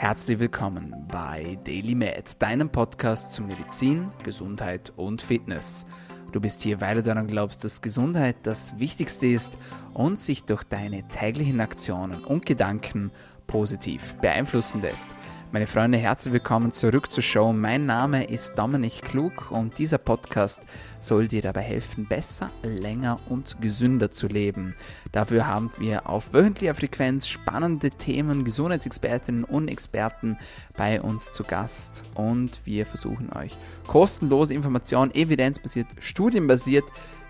Herzlich 0.00 0.38
willkommen 0.38 0.94
bei 1.12 1.58
Daily 1.64 1.94
Med, 1.94 2.40
deinem 2.40 2.70
Podcast 2.70 3.34
zu 3.34 3.42
Medizin, 3.42 4.10
Gesundheit 4.24 4.94
und 4.96 5.20
Fitness. 5.20 5.84
Du 6.32 6.40
bist 6.40 6.62
hier, 6.62 6.80
weil 6.80 6.94
du 6.94 7.02
daran 7.02 7.26
glaubst, 7.26 7.64
dass 7.64 7.82
Gesundheit 7.82 8.36
das 8.44 8.78
Wichtigste 8.78 9.26
ist 9.26 9.58
und 9.92 10.18
sich 10.18 10.44
durch 10.44 10.64
deine 10.64 11.06
täglichen 11.08 11.60
Aktionen 11.60 12.24
und 12.24 12.46
Gedanken 12.46 13.12
positiv 13.46 14.14
beeinflussen 14.22 14.80
lässt. 14.80 15.08
Meine 15.52 15.66
Freunde, 15.66 15.98
herzlich 15.98 16.32
willkommen 16.32 16.70
zurück 16.70 17.10
zur 17.10 17.24
Show. 17.24 17.52
Mein 17.52 17.84
Name 17.84 18.22
ist 18.22 18.54
Dominik 18.56 19.02
Klug 19.02 19.50
und 19.50 19.78
dieser 19.78 19.98
Podcast 19.98 20.62
soll 21.00 21.26
dir 21.26 21.42
dabei 21.42 21.62
helfen, 21.62 22.06
besser, 22.06 22.50
länger 22.62 23.18
und 23.28 23.60
gesünder 23.60 24.12
zu 24.12 24.28
leben. 24.28 24.76
Dafür 25.10 25.48
haben 25.48 25.72
wir 25.80 26.08
auf 26.08 26.32
wöchentlicher 26.32 26.76
Frequenz 26.76 27.26
spannende 27.26 27.90
Themen, 27.90 28.44
Gesundheitsexpertinnen 28.44 29.42
und 29.42 29.66
Experten 29.66 30.38
bei 30.76 31.02
uns 31.02 31.32
zu 31.32 31.42
Gast 31.42 32.04
und 32.14 32.60
wir 32.64 32.86
versuchen 32.86 33.32
euch 33.32 33.56
kostenlose 33.88 34.54
Informationen, 34.54 35.12
evidenzbasiert, 35.12 35.88
studienbasiert 35.98 36.84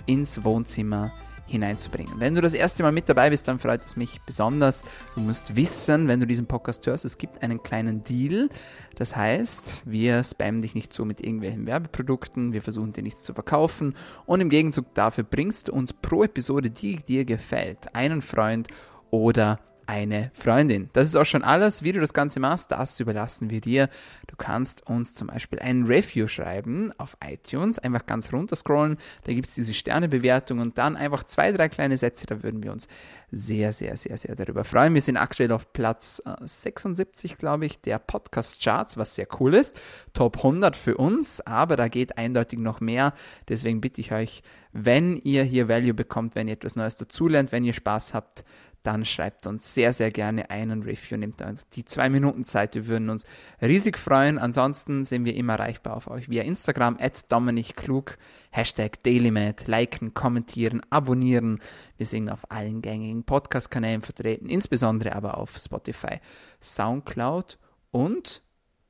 ins 0.04 0.44
Wohnzimmer 0.44 1.10
zu 1.10 1.29
hineinzubringen. 1.50 2.14
Wenn 2.18 2.34
du 2.34 2.40
das 2.40 2.52
erste 2.52 2.82
Mal 2.82 2.92
mit 2.92 3.08
dabei 3.08 3.30
bist, 3.30 3.48
dann 3.48 3.58
freut 3.58 3.84
es 3.84 3.96
mich 3.96 4.20
besonders. 4.22 4.84
Du 5.14 5.20
musst 5.20 5.56
wissen, 5.56 6.08
wenn 6.08 6.20
du 6.20 6.26
diesen 6.26 6.46
Podcast 6.46 6.86
hörst, 6.86 7.04
es 7.04 7.18
gibt 7.18 7.42
einen 7.42 7.62
kleinen 7.62 8.02
Deal. 8.02 8.48
Das 8.96 9.16
heißt, 9.16 9.82
wir 9.84 10.22
spammen 10.24 10.62
dich 10.62 10.74
nicht 10.74 10.92
so 10.92 11.04
mit 11.04 11.20
irgendwelchen 11.20 11.66
Werbeprodukten, 11.66 12.52
wir 12.52 12.62
versuchen 12.62 12.92
dir 12.92 13.02
nichts 13.02 13.24
zu 13.24 13.34
verkaufen 13.34 13.94
und 14.26 14.40
im 14.40 14.50
Gegenzug 14.50 14.94
dafür 14.94 15.24
bringst 15.24 15.68
du 15.68 15.72
uns 15.72 15.92
pro 15.92 16.24
Episode, 16.24 16.70
die 16.70 16.96
dir 16.96 17.24
gefällt, 17.24 17.94
einen 17.94 18.22
Freund 18.22 18.68
oder 19.10 19.58
eine 19.90 20.30
Freundin. 20.34 20.88
Das 20.92 21.08
ist 21.08 21.16
auch 21.16 21.24
schon 21.24 21.42
alles. 21.42 21.82
Wie 21.82 21.90
du 21.90 21.98
das 21.98 22.14
Ganze 22.14 22.38
machst, 22.38 22.70
das 22.70 23.00
überlassen 23.00 23.50
wir 23.50 23.60
dir. 23.60 23.88
Du 24.28 24.36
kannst 24.36 24.86
uns 24.86 25.16
zum 25.16 25.26
Beispiel 25.26 25.58
ein 25.58 25.82
Review 25.82 26.28
schreiben 26.28 26.92
auf 26.96 27.16
iTunes, 27.24 27.80
einfach 27.80 28.06
ganz 28.06 28.32
runter 28.32 28.54
scrollen. 28.54 28.98
Da 29.24 29.32
gibt 29.32 29.48
es 29.48 29.56
diese 29.56 29.74
Sternebewertung 29.74 30.60
und 30.60 30.78
dann 30.78 30.96
einfach 30.96 31.24
zwei, 31.24 31.50
drei 31.50 31.68
kleine 31.68 31.96
Sätze. 31.96 32.26
Da 32.26 32.44
würden 32.44 32.62
wir 32.62 32.70
uns 32.70 32.86
sehr, 33.32 33.72
sehr, 33.72 33.96
sehr, 33.96 34.16
sehr 34.16 34.36
darüber 34.36 34.62
freuen. 34.62 34.94
Wir 34.94 35.02
sind 35.02 35.16
aktuell 35.16 35.50
auf 35.50 35.72
Platz 35.72 36.22
76, 36.40 37.32
äh, 37.32 37.34
glaube 37.34 37.66
ich, 37.66 37.80
der 37.80 37.98
Podcast-Charts, 37.98 38.96
was 38.96 39.16
sehr 39.16 39.26
cool 39.40 39.54
ist. 39.54 39.80
Top 40.14 40.36
100 40.36 40.76
für 40.76 40.96
uns, 40.96 41.40
aber 41.40 41.76
da 41.76 41.88
geht 41.88 42.16
eindeutig 42.16 42.60
noch 42.60 42.80
mehr. 42.80 43.12
Deswegen 43.48 43.80
bitte 43.80 44.00
ich 44.00 44.12
euch, 44.12 44.42
wenn 44.72 45.16
ihr 45.16 45.42
hier 45.42 45.68
Value 45.68 45.94
bekommt, 45.94 46.36
wenn 46.36 46.46
ihr 46.46 46.54
etwas 46.54 46.76
Neues 46.76 46.96
dazulernt, 46.96 47.50
wenn 47.50 47.64
ihr 47.64 47.72
Spaß 47.74 48.14
habt, 48.14 48.44
dann 48.82 49.04
schreibt 49.04 49.46
uns 49.46 49.74
sehr, 49.74 49.92
sehr 49.92 50.10
gerne 50.10 50.50
einen 50.50 50.82
Review. 50.82 51.18
Nehmt 51.18 51.42
die 51.74 51.84
zwei 51.84 52.08
Minuten 52.08 52.44
Zeit. 52.44 52.74
Wir 52.74 52.86
würden 52.86 53.10
uns 53.10 53.26
riesig 53.60 53.98
freuen. 53.98 54.38
Ansonsten 54.38 55.04
sind 55.04 55.24
wir 55.24 55.34
immer 55.34 55.54
erreichbar 55.54 55.96
auf 55.96 56.08
euch 56.08 56.30
via 56.30 56.42
Instagram, 56.42 56.96
at 56.98 57.30
Dominik 57.30 57.76
Klug, 57.76 58.16
Hashtag 58.50 59.02
DailyMed, 59.02 59.66
liken, 59.66 60.14
kommentieren, 60.14 60.80
abonnieren. 60.88 61.60
Wir 61.98 62.06
sind 62.06 62.30
auf 62.30 62.50
allen 62.50 62.80
gängigen 62.80 63.24
Podcast-Kanälen 63.24 64.02
vertreten, 64.02 64.48
insbesondere 64.48 65.14
aber 65.14 65.36
auf 65.36 65.58
Spotify, 65.58 66.20
Soundcloud 66.62 67.58
und 67.90 68.42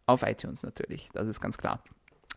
auf 0.06 0.22
iTunes 0.22 0.62
natürlich. 0.62 1.08
Das 1.12 1.27
ist 1.27 1.41
ganz 1.41 1.58
klar. 1.58 1.82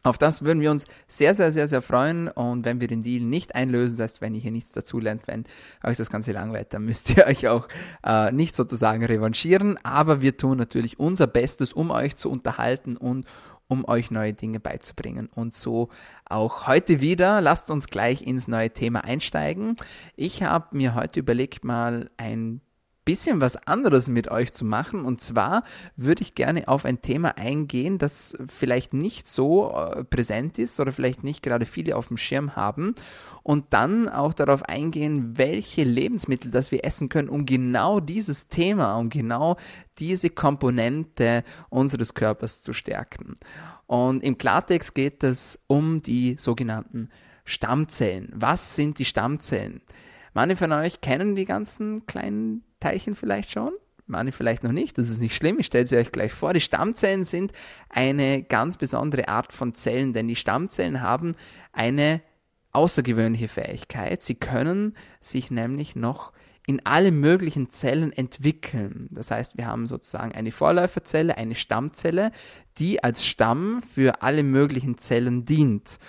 Auf 0.03 0.17
das 0.17 0.43
würden 0.43 0.59
wir 0.61 0.69
uns 0.69 0.85
sehr, 1.07 1.33
sehr, 1.33 1.53
sehr, 1.53 1.69
sehr 1.69 1.81
freuen. 1.81 2.27
Und 2.27 2.65
wenn 2.65 2.81
wir 2.81 2.89
den 2.89 3.03
Deal 3.03 3.23
nicht 3.23 3.55
einlösen, 3.55 3.97
das 3.97 4.11
heißt, 4.11 4.21
wenn 4.21 4.35
ihr 4.35 4.41
hier 4.41 4.51
nichts 4.51 4.73
dazulernt, 4.73 5.27
wenn 5.27 5.45
euch 5.81 5.95
das 5.95 6.09
Ganze 6.09 6.33
langweilt, 6.33 6.73
dann 6.73 6.83
müsst 6.83 7.15
ihr 7.15 7.25
euch 7.27 7.47
auch 7.47 7.69
äh, 8.05 8.31
nicht 8.31 8.55
sozusagen 8.55 9.05
revanchieren. 9.05 9.77
Aber 9.83 10.21
wir 10.21 10.35
tun 10.35 10.57
natürlich 10.57 10.99
unser 10.99 11.27
Bestes, 11.27 11.71
um 11.71 11.89
euch 11.89 12.17
zu 12.17 12.29
unterhalten 12.29 12.97
und 12.97 13.25
um 13.67 13.87
euch 13.87 14.11
neue 14.11 14.33
Dinge 14.33 14.59
beizubringen. 14.59 15.29
Und 15.33 15.55
so 15.55 15.87
auch 16.25 16.67
heute 16.67 16.99
wieder. 16.99 17.39
Lasst 17.39 17.71
uns 17.71 17.87
gleich 17.87 18.21
ins 18.21 18.49
neue 18.49 18.71
Thema 18.71 19.05
einsteigen. 19.05 19.77
Ich 20.17 20.43
habe 20.43 20.75
mir 20.75 20.95
heute 20.95 21.21
überlegt, 21.21 21.63
mal 21.63 22.09
ein 22.17 22.59
bisschen 23.05 23.41
was 23.41 23.55
anderes 23.67 24.07
mit 24.07 24.29
euch 24.29 24.53
zu 24.53 24.65
machen. 24.65 25.05
Und 25.05 25.21
zwar 25.21 25.63
würde 25.95 26.21
ich 26.21 26.35
gerne 26.35 26.67
auf 26.67 26.85
ein 26.85 27.01
Thema 27.01 27.37
eingehen, 27.37 27.97
das 27.97 28.37
vielleicht 28.47 28.93
nicht 28.93 29.27
so 29.27 29.71
äh, 29.71 30.03
präsent 30.03 30.57
ist 30.59 30.79
oder 30.79 30.91
vielleicht 30.91 31.23
nicht 31.23 31.43
gerade 31.43 31.65
viele 31.65 31.95
auf 31.95 32.07
dem 32.07 32.17
Schirm 32.17 32.55
haben. 32.55 32.95
Und 33.43 33.73
dann 33.73 34.07
auch 34.07 34.33
darauf 34.33 34.63
eingehen, 34.63 35.37
welche 35.37 35.83
Lebensmittel 35.83 36.49
das 36.49 36.71
wir 36.71 36.85
essen 36.85 37.09
können, 37.09 37.27
um 37.27 37.45
genau 37.45 37.99
dieses 37.99 38.47
Thema, 38.47 38.95
um 38.95 39.09
genau 39.09 39.57
diese 39.99 40.29
Komponente 40.29 41.43
unseres 41.69 42.13
Körpers 42.13 42.61
zu 42.61 42.71
stärken. 42.71 43.35
Und 43.85 44.23
im 44.23 44.37
Klartext 44.37 44.95
geht 44.95 45.23
es 45.23 45.59
um 45.67 46.01
die 46.01 46.35
sogenannten 46.39 47.09
Stammzellen. 47.43 48.31
Was 48.33 48.75
sind 48.75 48.97
die 48.97 49.05
Stammzellen? 49.05 49.81
Manche 50.33 50.55
von 50.55 50.71
euch 50.71 51.01
kennen 51.01 51.35
die 51.35 51.45
ganzen 51.45 52.05
kleinen 52.05 52.63
Teilchen 52.79 53.15
vielleicht 53.15 53.51
schon, 53.51 53.71
manche 54.07 54.33
vielleicht 54.33 54.63
noch 54.63 54.71
nicht, 54.71 54.97
das 54.97 55.09
ist 55.09 55.21
nicht 55.21 55.35
schlimm, 55.35 55.59
ich 55.59 55.67
stelle 55.67 55.87
sie 55.87 55.97
euch 55.97 56.11
gleich 56.11 56.33
vor. 56.33 56.53
Die 56.53 56.61
Stammzellen 56.61 57.23
sind 57.23 57.51
eine 57.89 58.43
ganz 58.43 58.77
besondere 58.77 59.27
Art 59.27 59.53
von 59.53 59.75
Zellen, 59.75 60.13
denn 60.13 60.27
die 60.27 60.35
Stammzellen 60.35 61.01
haben 61.01 61.35
eine 61.71 62.21
außergewöhnliche 62.71 63.47
Fähigkeit. 63.47 64.23
Sie 64.23 64.35
können 64.35 64.95
sich 65.21 65.51
nämlich 65.51 65.95
noch 65.95 66.33
in 66.65 66.81
alle 66.85 67.11
möglichen 67.11 67.69
Zellen 67.69 68.11
entwickeln. 68.13 69.09
Das 69.11 69.31
heißt, 69.31 69.57
wir 69.57 69.67
haben 69.67 69.85
sozusagen 69.85 70.33
eine 70.33 70.51
Vorläuferzelle, 70.51 71.37
eine 71.37 71.55
Stammzelle, 71.55 72.31
die 72.77 73.03
als 73.03 73.25
Stamm 73.25 73.81
für 73.81 74.21
alle 74.21 74.43
möglichen 74.43 74.97
Zellen 74.97 75.45
dient. 75.45 75.99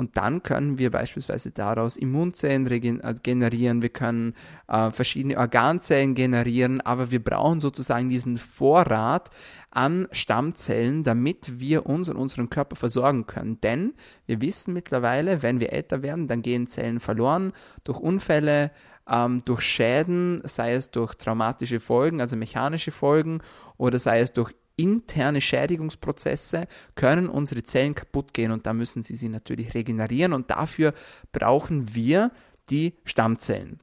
Und 0.00 0.16
dann 0.16 0.42
können 0.42 0.78
wir 0.78 0.90
beispielsweise 0.90 1.50
daraus 1.50 1.98
Immunzellen 1.98 2.66
äh, 2.66 3.14
generieren, 3.22 3.82
wir 3.82 3.90
können 3.90 4.32
äh, 4.66 4.90
verschiedene 4.90 5.36
Organzellen 5.36 6.14
generieren, 6.14 6.80
aber 6.80 7.10
wir 7.10 7.22
brauchen 7.22 7.60
sozusagen 7.60 8.08
diesen 8.08 8.38
Vorrat 8.38 9.28
an 9.70 10.08
Stammzellen, 10.10 11.04
damit 11.04 11.60
wir 11.60 11.84
uns 11.84 12.08
und 12.08 12.16
unseren 12.16 12.48
Körper 12.48 12.76
versorgen 12.76 13.26
können. 13.26 13.60
Denn 13.60 13.92
wir 14.24 14.40
wissen 14.40 14.72
mittlerweile, 14.72 15.42
wenn 15.42 15.60
wir 15.60 15.70
älter 15.70 16.00
werden, 16.02 16.28
dann 16.28 16.40
gehen 16.40 16.66
Zellen 16.66 16.98
verloren 16.98 17.52
durch 17.84 17.98
Unfälle, 17.98 18.70
ähm, 19.06 19.42
durch 19.44 19.60
Schäden, 19.60 20.40
sei 20.44 20.72
es 20.72 20.90
durch 20.90 21.14
traumatische 21.16 21.78
Folgen, 21.78 22.22
also 22.22 22.36
mechanische 22.36 22.90
Folgen, 22.90 23.42
oder 23.76 23.98
sei 23.98 24.20
es 24.20 24.32
durch 24.32 24.54
interne 24.82 25.40
Schädigungsprozesse 25.40 26.66
können 26.94 27.28
unsere 27.28 27.62
Zellen 27.62 27.94
kaputt 27.94 28.34
gehen 28.34 28.52
und 28.52 28.66
da 28.66 28.72
müssen 28.72 29.02
sie 29.02 29.16
sie 29.16 29.28
natürlich 29.28 29.74
regenerieren 29.74 30.32
und 30.32 30.50
dafür 30.50 30.94
brauchen 31.32 31.94
wir 31.94 32.30
die 32.70 32.94
Stammzellen. 33.04 33.80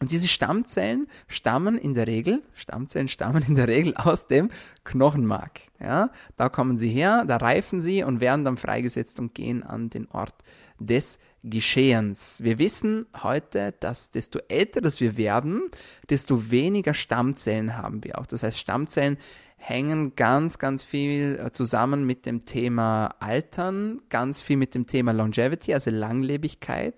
Und 0.00 0.12
diese 0.12 0.28
Stammzellen 0.28 1.08
stammen 1.26 1.76
in 1.76 1.94
der 1.94 2.06
Regel, 2.06 2.42
Stammzellen 2.54 3.08
stammen 3.08 3.44
in 3.48 3.56
der 3.56 3.66
Regel 3.66 3.96
aus 3.96 4.28
dem 4.28 4.50
Knochenmark. 4.84 5.60
Ja, 5.80 6.10
da 6.36 6.48
kommen 6.48 6.78
sie 6.78 6.88
her, 6.88 7.24
da 7.26 7.36
reifen 7.36 7.80
sie 7.80 8.04
und 8.04 8.20
werden 8.20 8.44
dann 8.44 8.56
freigesetzt 8.56 9.18
und 9.18 9.34
gehen 9.34 9.64
an 9.64 9.90
den 9.90 10.08
Ort 10.10 10.34
des 10.78 11.18
Geschehens. 11.42 12.42
Wir 12.42 12.58
wissen 12.58 13.06
heute, 13.22 13.74
dass 13.80 14.12
desto 14.12 14.38
älter 14.48 14.80
das 14.80 15.00
wir 15.00 15.16
werden, 15.16 15.62
desto 16.10 16.50
weniger 16.50 16.94
Stammzellen 16.94 17.76
haben 17.76 18.04
wir 18.04 18.18
auch. 18.18 18.26
Das 18.26 18.44
heißt, 18.44 18.58
Stammzellen 18.58 19.18
hängen 19.58 20.16
ganz, 20.16 20.58
ganz 20.58 20.82
viel 20.84 21.38
äh, 21.44 21.52
zusammen 21.52 22.06
mit 22.06 22.24
dem 22.24 22.46
Thema 22.46 23.14
Altern, 23.20 24.00
ganz 24.08 24.40
viel 24.40 24.56
mit 24.56 24.74
dem 24.74 24.86
Thema 24.86 25.12
Longevity, 25.12 25.74
also 25.74 25.90
Langlebigkeit. 25.90 26.94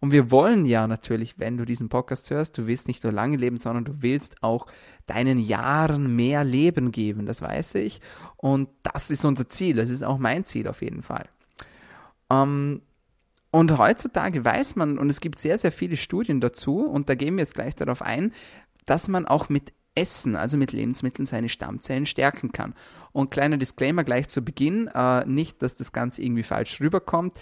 Und 0.00 0.12
wir 0.12 0.30
wollen 0.30 0.64
ja 0.64 0.86
natürlich, 0.86 1.38
wenn 1.38 1.56
du 1.56 1.64
diesen 1.64 1.88
Podcast 1.88 2.30
hörst, 2.30 2.56
du 2.56 2.66
willst 2.66 2.88
nicht 2.88 3.04
nur 3.04 3.12
lange 3.12 3.36
leben, 3.36 3.56
sondern 3.56 3.84
du 3.84 4.00
willst 4.00 4.42
auch 4.42 4.66
deinen 5.06 5.38
Jahren 5.38 6.14
mehr 6.14 6.44
Leben 6.44 6.92
geben, 6.92 7.26
das 7.26 7.42
weiß 7.42 7.76
ich. 7.76 8.00
Und 8.36 8.68
das 8.82 9.10
ist 9.10 9.24
unser 9.24 9.48
Ziel, 9.48 9.76
das 9.76 9.90
ist 9.90 10.04
auch 10.04 10.18
mein 10.18 10.44
Ziel 10.44 10.68
auf 10.68 10.82
jeden 10.82 11.02
Fall. 11.02 11.28
Ähm, 12.30 12.82
und 13.50 13.78
heutzutage 13.78 14.44
weiß 14.44 14.76
man, 14.76 14.98
und 14.98 15.10
es 15.10 15.20
gibt 15.20 15.38
sehr, 15.38 15.58
sehr 15.58 15.72
viele 15.72 15.96
Studien 15.96 16.40
dazu, 16.40 16.80
und 16.80 17.08
da 17.08 17.14
gehen 17.14 17.36
wir 17.36 17.42
jetzt 17.42 17.54
gleich 17.54 17.74
darauf 17.74 18.02
ein, 18.02 18.32
dass 18.86 19.08
man 19.08 19.26
auch 19.26 19.48
mit 19.48 19.72
Essen, 19.98 20.36
also 20.36 20.56
mit 20.56 20.72
Lebensmitteln, 20.72 21.26
seine 21.26 21.48
Stammzellen 21.48 22.06
stärken 22.06 22.52
kann. 22.52 22.74
Und 23.12 23.30
kleiner 23.30 23.56
Disclaimer 23.56 24.04
gleich 24.04 24.28
zu 24.28 24.42
Beginn, 24.42 24.88
äh, 24.94 25.24
nicht, 25.26 25.62
dass 25.62 25.76
das 25.76 25.92
Ganze 25.92 26.22
irgendwie 26.22 26.42
falsch 26.42 26.80
rüberkommt. 26.80 27.34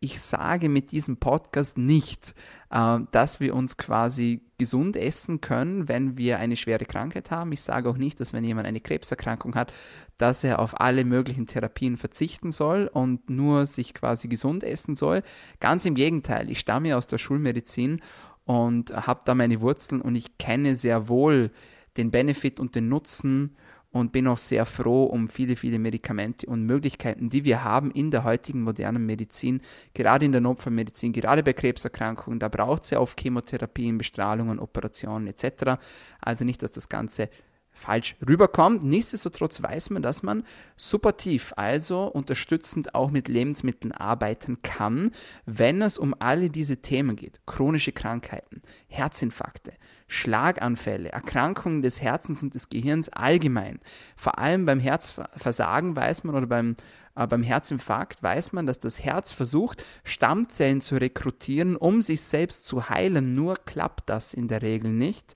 Ich 0.00 0.20
sage 0.20 0.68
mit 0.68 0.90
diesem 0.90 1.18
Podcast 1.18 1.78
nicht, 1.78 2.34
äh, 2.70 2.98
dass 3.12 3.40
wir 3.40 3.54
uns 3.54 3.76
quasi 3.76 4.42
gesund 4.58 4.96
essen 4.96 5.40
können, 5.40 5.88
wenn 5.88 6.16
wir 6.18 6.38
eine 6.38 6.56
schwere 6.56 6.84
Krankheit 6.84 7.30
haben. 7.30 7.52
Ich 7.52 7.62
sage 7.62 7.88
auch 7.88 7.96
nicht, 7.96 8.20
dass 8.20 8.32
wenn 8.32 8.44
jemand 8.44 8.66
eine 8.66 8.80
Krebserkrankung 8.80 9.54
hat, 9.54 9.72
dass 10.18 10.44
er 10.44 10.58
auf 10.58 10.80
alle 10.80 11.04
möglichen 11.04 11.46
Therapien 11.46 11.96
verzichten 11.96 12.52
soll 12.52 12.90
und 12.92 13.30
nur 13.30 13.66
sich 13.66 13.94
quasi 13.94 14.28
gesund 14.28 14.64
essen 14.64 14.94
soll. 14.94 15.22
Ganz 15.60 15.84
im 15.84 15.94
Gegenteil, 15.94 16.50
ich 16.50 16.58
stamme 16.58 16.96
aus 16.96 17.06
der 17.06 17.18
Schulmedizin 17.18 18.02
und 18.44 18.90
habe 19.06 19.22
da 19.24 19.34
meine 19.34 19.60
Wurzeln 19.60 20.00
und 20.00 20.14
ich 20.14 20.36
kenne 20.36 20.74
sehr 20.76 21.08
wohl 21.08 21.50
den 21.96 22.10
Benefit 22.10 22.60
und 22.60 22.74
den 22.74 22.88
Nutzen 22.88 23.56
und 23.92 24.10
bin 24.10 24.26
auch 24.26 24.38
sehr 24.38 24.64
froh 24.64 25.04
um 25.04 25.28
viele, 25.28 25.54
viele 25.54 25.78
Medikamente 25.78 26.46
und 26.46 26.64
Möglichkeiten, 26.64 27.28
die 27.28 27.44
wir 27.44 27.62
haben 27.62 27.90
in 27.90 28.10
der 28.10 28.24
heutigen 28.24 28.62
modernen 28.62 29.04
Medizin, 29.04 29.60
gerade 29.92 30.24
in 30.24 30.32
der 30.32 30.40
Notfallmedizin, 30.40 31.12
gerade 31.12 31.42
bei 31.42 31.52
Krebserkrankungen. 31.52 32.40
Da 32.40 32.48
braucht 32.48 32.84
es 32.84 32.90
ja 32.90 33.00
oft 33.00 33.20
Chemotherapien, 33.20 33.98
Bestrahlungen, 33.98 34.58
Operationen 34.58 35.26
etc. 35.26 35.78
Also 36.20 36.44
nicht, 36.44 36.62
dass 36.62 36.70
das 36.70 36.88
Ganze 36.88 37.28
falsch 37.72 38.16
rüberkommt. 38.26 38.82
Nichtsdestotrotz 38.82 39.62
weiß 39.62 39.90
man, 39.90 40.02
dass 40.02 40.22
man 40.22 40.44
supportiv, 40.76 41.52
also 41.56 42.04
unterstützend 42.04 42.94
auch 42.94 43.10
mit 43.10 43.28
Lebensmitteln 43.28 43.92
arbeiten 43.92 44.62
kann, 44.62 45.10
wenn 45.46 45.82
es 45.82 45.98
um 45.98 46.14
alle 46.18 46.50
diese 46.50 46.78
Themen 46.78 47.16
geht. 47.16 47.40
Chronische 47.46 47.92
Krankheiten, 47.92 48.62
Herzinfarkte, 48.88 49.72
Schlaganfälle, 50.12 51.10
Erkrankungen 51.10 51.80
des 51.80 52.02
Herzens 52.02 52.42
und 52.42 52.54
des 52.54 52.68
Gehirns 52.68 53.08
allgemein. 53.08 53.80
Vor 54.14 54.38
allem 54.38 54.66
beim 54.66 54.78
Herzversagen 54.78 55.96
weiß 55.96 56.24
man 56.24 56.34
oder 56.36 56.46
beim, 56.46 56.76
äh, 57.16 57.26
beim 57.26 57.42
Herzinfarkt 57.42 58.22
weiß 58.22 58.52
man, 58.52 58.66
dass 58.66 58.78
das 58.78 59.02
Herz 59.02 59.32
versucht, 59.32 59.84
Stammzellen 60.04 60.82
zu 60.82 60.96
rekrutieren, 60.96 61.76
um 61.76 62.02
sich 62.02 62.20
selbst 62.20 62.66
zu 62.66 62.90
heilen. 62.90 63.34
Nur 63.34 63.56
klappt 63.64 64.10
das 64.10 64.34
in 64.34 64.48
der 64.48 64.60
Regel 64.60 64.90
nicht. 64.90 65.34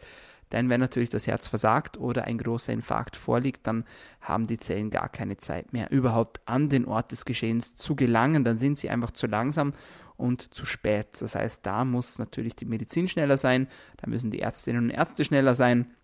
Denn 0.52 0.68
wenn 0.68 0.80
natürlich 0.80 1.08
das 1.08 1.26
Herz 1.26 1.48
versagt 1.48 1.96
oder 1.96 2.24
ein 2.24 2.38
großer 2.38 2.72
Infarkt 2.72 3.16
vorliegt, 3.16 3.66
dann 3.66 3.84
haben 4.20 4.46
die 4.46 4.58
Zellen 4.58 4.90
gar 4.90 5.08
keine 5.08 5.38
Zeit 5.38 5.72
mehr, 5.72 5.90
überhaupt 5.90 6.40
an 6.44 6.68
den 6.68 6.84
Ort 6.84 7.10
des 7.12 7.24
Geschehens 7.24 7.74
zu 7.76 7.96
gelangen. 7.96 8.44
Dann 8.44 8.58
sind 8.58 8.78
sie 8.78 8.90
einfach 8.90 9.10
zu 9.10 9.26
langsam 9.26 9.72
und 10.16 10.54
zu 10.54 10.66
spät. 10.66 11.20
Das 11.20 11.34
heißt, 11.34 11.64
da 11.64 11.84
muss 11.84 12.18
natürlich 12.18 12.56
die 12.56 12.64
Medizin 12.64 13.08
schneller 13.08 13.36
sein, 13.36 13.68
da 13.98 14.08
müssen 14.08 14.30
die 14.30 14.40
Ärztinnen 14.40 14.84
und 14.84 14.90
Ärzte 14.90 15.24
schneller 15.24 15.54
sein. 15.54 15.94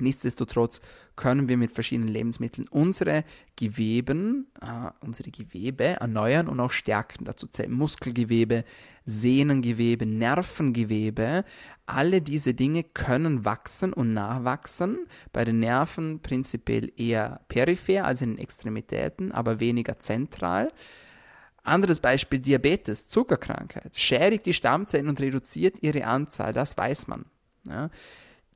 Nichtsdestotrotz 0.00 0.80
können 1.16 1.48
wir 1.48 1.56
mit 1.56 1.72
verschiedenen 1.72 2.08
Lebensmitteln 2.08 2.68
unsere 2.68 3.24
Geweben, 3.56 4.46
äh, 4.60 4.90
unsere 5.00 5.32
Gewebe 5.32 5.84
erneuern 5.84 6.46
und 6.46 6.60
auch 6.60 6.70
stärken. 6.70 7.24
Dazu 7.24 7.48
zählen 7.48 7.72
Muskelgewebe, 7.72 8.64
Sehnengewebe, 9.04 10.06
Nervengewebe. 10.06 11.44
Alle 11.86 12.22
diese 12.22 12.54
Dinge 12.54 12.84
können 12.84 13.44
wachsen 13.44 13.92
und 13.92 14.14
nachwachsen. 14.14 15.06
Bei 15.32 15.44
den 15.44 15.58
Nerven 15.58 16.20
prinzipiell 16.20 16.92
eher 16.96 17.40
peripher, 17.48 18.04
also 18.04 18.24
in 18.24 18.36
den 18.36 18.38
Extremitäten, 18.38 19.32
aber 19.32 19.58
weniger 19.58 19.98
zentral. 19.98 20.70
Anderes 21.62 22.00
Beispiel 22.00 22.38
Diabetes, 22.38 23.08
Zuckerkrankheit, 23.08 23.92
schädigt 23.94 24.46
die 24.46 24.54
Stammzellen 24.54 25.08
und 25.08 25.20
reduziert 25.20 25.76
ihre 25.82 26.04
Anzahl, 26.04 26.52
das 26.52 26.76
weiß 26.76 27.08
man. 27.08 27.26
Ja. 27.68 27.90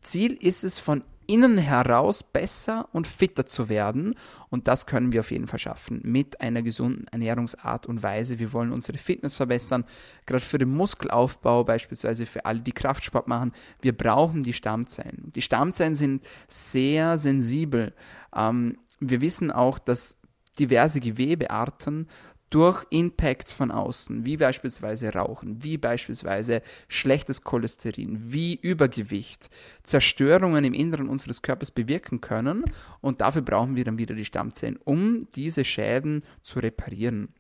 Ziel 0.00 0.32
ist 0.32 0.64
es, 0.64 0.78
von 0.78 1.04
innen 1.26 1.58
heraus 1.58 2.22
besser 2.22 2.88
und 2.92 3.06
fitter 3.06 3.46
zu 3.46 3.68
werden. 3.68 4.16
Und 4.50 4.68
das 4.68 4.86
können 4.86 5.12
wir 5.12 5.20
auf 5.20 5.30
jeden 5.30 5.46
Fall 5.46 5.58
schaffen 5.58 6.00
mit 6.04 6.40
einer 6.40 6.62
gesunden 6.62 7.06
Ernährungsart 7.08 7.86
und 7.86 8.02
Weise. 8.02 8.38
Wir 8.38 8.52
wollen 8.52 8.72
unsere 8.72 8.98
Fitness 8.98 9.36
verbessern, 9.36 9.84
gerade 10.26 10.44
für 10.44 10.58
den 10.58 10.70
Muskelaufbau, 10.70 11.64
beispielsweise 11.64 12.26
für 12.26 12.44
alle, 12.44 12.60
die 12.60 12.72
Kraftsport 12.72 13.28
machen. 13.28 13.52
Wir 13.80 13.96
brauchen 13.96 14.42
die 14.42 14.52
Stammzellen. 14.52 15.32
Die 15.34 15.42
Stammzellen 15.42 15.94
sind 15.94 16.22
sehr 16.48 17.18
sensibel. 17.18 17.94
Ähm, 18.34 18.78
wir 19.00 19.20
wissen 19.20 19.50
auch, 19.50 19.78
dass 19.78 20.16
diverse 20.58 21.00
Gewebearten 21.00 22.08
durch 22.52 22.84
Impacts 22.90 23.54
von 23.54 23.70
außen, 23.70 24.26
wie 24.26 24.36
beispielsweise 24.36 25.10
Rauchen, 25.14 25.64
wie 25.64 25.78
beispielsweise 25.78 26.60
schlechtes 26.86 27.42
Cholesterin, 27.42 28.30
wie 28.30 28.56
Übergewicht, 28.56 29.48
Zerstörungen 29.82 30.62
im 30.64 30.74
Inneren 30.74 31.08
unseres 31.08 31.40
Körpers 31.40 31.70
bewirken 31.70 32.20
können. 32.20 32.64
Und 33.00 33.22
dafür 33.22 33.40
brauchen 33.40 33.74
wir 33.74 33.84
dann 33.84 33.96
wieder 33.96 34.14
die 34.14 34.26
Stammzellen, 34.26 34.78
um 34.84 35.26
diese 35.34 35.64
Schäden 35.64 36.24
zu 36.42 36.58
reparieren. 36.58 37.32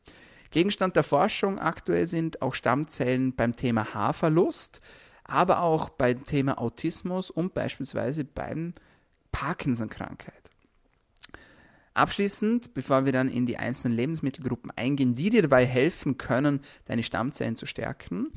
Gegenstand 0.50 0.96
der 0.96 1.02
Forschung 1.02 1.58
aktuell 1.58 2.06
sind 2.06 2.40
auch 2.40 2.54
Stammzellen 2.54 3.34
beim 3.34 3.54
Thema 3.54 3.92
Haarverlust, 3.92 4.80
aber 5.24 5.60
auch 5.60 5.90
beim 5.90 6.24
Thema 6.24 6.58
Autismus 6.58 7.30
und 7.30 7.52
beispielsweise 7.52 8.24
beim 8.24 8.72
Parkinson-Krankheit. 9.30 10.41
Abschließend, 11.94 12.74
bevor 12.74 13.04
wir 13.04 13.12
dann 13.12 13.28
in 13.28 13.46
die 13.46 13.58
einzelnen 13.58 13.96
Lebensmittelgruppen 13.96 14.70
eingehen, 14.70 15.14
die 15.14 15.30
dir 15.30 15.42
dabei 15.42 15.66
helfen 15.66 16.16
können, 16.16 16.60
deine 16.86 17.02
Stammzellen 17.02 17.56
zu 17.56 17.66
stärken, 17.66 18.28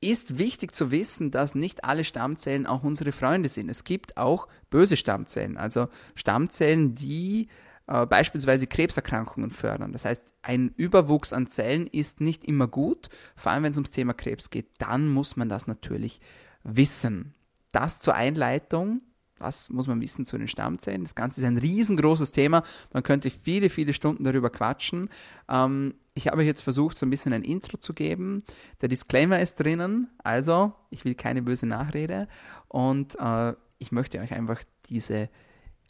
ist 0.00 0.38
wichtig 0.38 0.74
zu 0.74 0.90
wissen, 0.90 1.30
dass 1.30 1.54
nicht 1.54 1.84
alle 1.84 2.04
Stammzellen 2.04 2.66
auch 2.66 2.82
unsere 2.82 3.12
Freunde 3.12 3.48
sind. 3.48 3.70
Es 3.70 3.84
gibt 3.84 4.16
auch 4.16 4.48
böse 4.70 4.96
Stammzellen, 4.96 5.56
also 5.56 5.88
Stammzellen, 6.14 6.94
die 6.94 7.48
äh, 7.86 8.06
beispielsweise 8.06 8.66
Krebserkrankungen 8.66 9.50
fördern. 9.50 9.92
Das 9.92 10.04
heißt, 10.04 10.24
ein 10.42 10.72
Überwuchs 10.76 11.32
an 11.32 11.48
Zellen 11.48 11.86
ist 11.86 12.20
nicht 12.20 12.44
immer 12.44 12.68
gut, 12.68 13.08
vor 13.36 13.52
allem 13.52 13.64
wenn 13.64 13.72
es 13.72 13.78
ums 13.78 13.90
Thema 13.90 14.14
Krebs 14.14 14.50
geht. 14.50 14.68
Dann 14.78 15.08
muss 15.08 15.36
man 15.36 15.48
das 15.48 15.66
natürlich 15.66 16.20
wissen. 16.62 17.34
Das 17.72 18.00
zur 18.00 18.14
Einleitung. 18.14 19.02
Was 19.40 19.70
muss 19.70 19.86
man 19.86 20.00
wissen 20.00 20.24
zu 20.24 20.38
den 20.38 20.48
Stammzellen? 20.48 21.02
Das 21.02 21.14
Ganze 21.14 21.40
ist 21.40 21.46
ein 21.46 21.58
riesengroßes 21.58 22.30
Thema. 22.30 22.62
Man 22.92 23.02
könnte 23.02 23.30
viele, 23.30 23.70
viele 23.70 23.94
Stunden 23.94 24.22
darüber 24.22 24.50
quatschen. 24.50 25.08
Ähm, 25.48 25.94
ich 26.14 26.28
habe 26.28 26.44
jetzt 26.44 26.60
versucht, 26.60 26.98
so 26.98 27.06
ein 27.06 27.10
bisschen 27.10 27.32
ein 27.32 27.42
Intro 27.42 27.78
zu 27.78 27.94
geben. 27.94 28.44
Der 28.80 28.88
Disclaimer 28.88 29.40
ist 29.40 29.56
drinnen, 29.56 30.08
also 30.22 30.74
ich 30.90 31.04
will 31.04 31.14
keine 31.14 31.42
böse 31.42 31.66
Nachrede 31.66 32.28
und 32.68 33.18
äh, 33.18 33.54
ich 33.78 33.92
möchte 33.92 34.20
euch 34.20 34.32
einfach 34.32 34.62
diese 34.88 35.30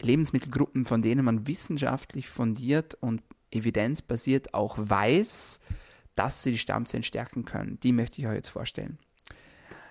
Lebensmittelgruppen, 0.01 0.85
von 0.85 1.01
denen 1.01 1.25
man 1.25 1.47
wissenschaftlich 1.47 2.29
fundiert 2.29 2.95
und 2.95 3.21
evidenzbasiert 3.51 4.53
auch 4.53 4.77
weiß, 4.77 5.59
dass 6.15 6.43
sie 6.43 6.51
die 6.51 6.57
Stammzellen 6.57 7.03
stärken 7.03 7.45
können, 7.45 7.79
die 7.81 7.91
möchte 7.91 8.21
ich 8.21 8.27
euch 8.27 8.35
jetzt 8.35 8.49
vorstellen. 8.49 8.97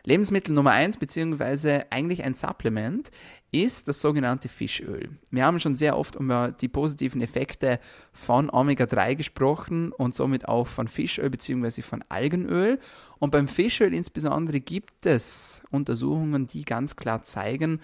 Lebensmittel 0.04 0.54
Nummer 0.54 0.72
eins 0.72 0.96
beziehungsweise 0.96 1.90
eigentlich 1.90 2.24
ein 2.24 2.34
Supplement, 2.34 3.10
ist 3.52 3.88
das 3.88 4.00
sogenannte 4.00 4.48
Fischöl. 4.48 5.10
Wir 5.30 5.44
haben 5.44 5.58
schon 5.58 5.74
sehr 5.74 5.96
oft 5.98 6.14
über 6.16 6.52
die 6.52 6.68
positiven 6.68 7.20
Effekte 7.20 7.80
von 8.12 8.48
Omega-3 8.48 9.16
gesprochen 9.16 9.92
und 9.92 10.14
somit 10.14 10.46
auch 10.46 10.66
von 10.66 10.86
Fischöl 10.86 11.30
beziehungsweise 11.30 11.82
von 11.82 12.04
Algenöl. 12.08 12.78
Und 13.18 13.32
beim 13.32 13.48
Fischöl 13.48 13.92
insbesondere 13.92 14.60
gibt 14.60 15.04
es 15.04 15.62
Untersuchungen, 15.70 16.46
die 16.46 16.64
ganz 16.64 16.94
klar 16.94 17.24
zeigen, 17.24 17.80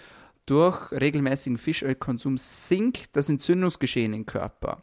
durch 0.47 0.93
regelmäßigen 0.93 1.59
Fischölkonsum 1.59 2.39
sinkt 2.39 3.17
das 3.17 3.29
Entzündungsgeschehen 3.29 4.15
im 4.15 4.27
Körper. 4.27 4.83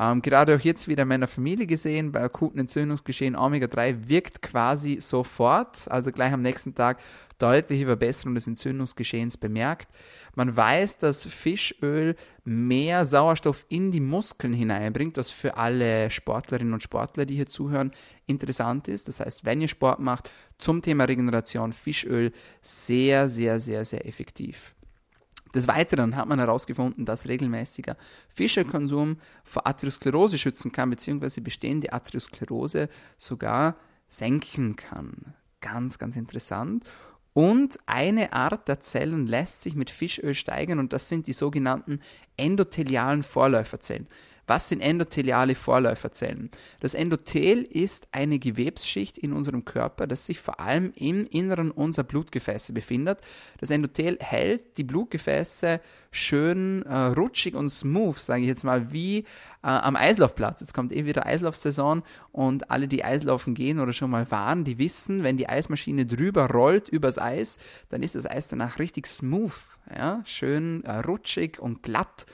Ähm, 0.00 0.22
gerade 0.22 0.54
auch 0.54 0.60
jetzt 0.60 0.86
wieder 0.86 1.02
in 1.02 1.08
meiner 1.08 1.26
Familie 1.26 1.66
gesehen, 1.66 2.12
bei 2.12 2.22
akuten 2.22 2.60
Entzündungsgeschehen 2.60 3.34
Omega-3 3.34 4.08
wirkt 4.08 4.42
quasi 4.42 5.00
sofort, 5.00 5.90
also 5.90 6.12
gleich 6.12 6.32
am 6.32 6.42
nächsten 6.42 6.72
Tag 6.74 7.00
deutliche 7.38 7.86
Verbesserung 7.86 8.36
des 8.36 8.46
Entzündungsgeschehens 8.46 9.36
bemerkt. 9.36 9.88
Man 10.36 10.56
weiß, 10.56 10.98
dass 10.98 11.26
Fischöl 11.26 12.14
mehr 12.44 13.04
Sauerstoff 13.04 13.66
in 13.68 13.90
die 13.90 14.00
Muskeln 14.00 14.52
hineinbringt, 14.52 15.16
was 15.16 15.32
für 15.32 15.56
alle 15.56 16.10
Sportlerinnen 16.12 16.74
und 16.74 16.82
Sportler, 16.84 17.26
die 17.26 17.34
hier 17.34 17.46
zuhören, 17.46 17.90
interessant 18.26 18.86
ist. 18.86 19.08
Das 19.08 19.18
heißt, 19.18 19.44
wenn 19.44 19.60
ihr 19.60 19.68
Sport 19.68 19.98
macht, 19.98 20.30
zum 20.58 20.80
Thema 20.80 21.04
Regeneration 21.04 21.72
Fischöl 21.72 22.32
sehr, 22.62 23.28
sehr, 23.28 23.58
sehr, 23.58 23.84
sehr 23.84 24.06
effektiv. 24.06 24.74
Des 25.54 25.68
Weiteren 25.68 26.16
hat 26.16 26.28
man 26.28 26.38
herausgefunden, 26.38 27.04
dass 27.04 27.26
regelmäßiger 27.26 27.96
Fischkonsum 28.28 29.18
vor 29.44 29.66
Arteriosklerose 29.66 30.38
schützen 30.38 30.72
kann, 30.72 30.90
beziehungsweise 30.90 31.40
bestehende 31.40 31.92
Arteriosklerose 31.92 32.88
sogar 33.16 33.76
senken 34.08 34.76
kann. 34.76 35.34
Ganz, 35.60 35.98
ganz 35.98 36.16
interessant. 36.16 36.84
Und 37.32 37.78
eine 37.86 38.32
Art 38.32 38.68
der 38.68 38.80
Zellen 38.80 39.26
lässt 39.26 39.62
sich 39.62 39.74
mit 39.74 39.90
Fischöl 39.90 40.34
steigern 40.34 40.78
und 40.78 40.92
das 40.92 41.08
sind 41.08 41.26
die 41.26 41.32
sogenannten 41.32 42.00
endothelialen 42.36 43.22
Vorläuferzellen. 43.22 44.08
Was 44.48 44.70
sind 44.70 44.80
endotheliale 44.80 45.54
Vorläuferzellen? 45.54 46.50
Das 46.80 46.94
Endothel 46.94 47.62
ist 47.62 48.08
eine 48.12 48.38
Gewebsschicht 48.38 49.18
in 49.18 49.34
unserem 49.34 49.66
Körper, 49.66 50.06
das 50.06 50.24
sich 50.24 50.40
vor 50.40 50.58
allem 50.58 50.92
im 50.96 51.26
Inneren 51.26 51.70
unserer 51.70 52.04
Blutgefäße 52.04 52.72
befindet. 52.72 53.20
Das 53.60 53.68
Endothel 53.68 54.16
hält 54.20 54.78
die 54.78 54.84
Blutgefäße 54.84 55.80
schön 56.10 56.82
äh, 56.86 56.96
rutschig 56.96 57.54
und 57.54 57.68
smooth, 57.68 58.18
sage 58.18 58.40
ich 58.40 58.48
jetzt 58.48 58.64
mal, 58.64 58.90
wie 58.90 59.18
äh, 59.18 59.24
am 59.68 59.96
Eislaufplatz. 59.96 60.62
Jetzt 60.62 60.72
kommt 60.72 60.92
eh 60.92 61.04
wieder 61.04 61.26
Eislaufsaison 61.26 62.02
und 62.32 62.70
alle, 62.70 62.88
die 62.88 63.04
Eislaufen 63.04 63.54
gehen 63.54 63.80
oder 63.80 63.92
schon 63.92 64.10
mal 64.10 64.30
waren, 64.30 64.64
die 64.64 64.78
wissen, 64.78 65.24
wenn 65.24 65.36
die 65.36 65.48
Eismaschine 65.48 66.06
drüber 66.06 66.50
rollt 66.50 66.88
übers 66.88 67.18
Eis, 67.18 67.58
dann 67.90 68.02
ist 68.02 68.14
das 68.14 68.24
Eis 68.24 68.48
danach 68.48 68.78
richtig 68.78 69.06
smooth, 69.06 69.60
ja? 69.94 70.22
schön 70.24 70.84
äh, 70.84 71.00
rutschig 71.00 71.58
und 71.60 71.82
glatt. 71.82 72.24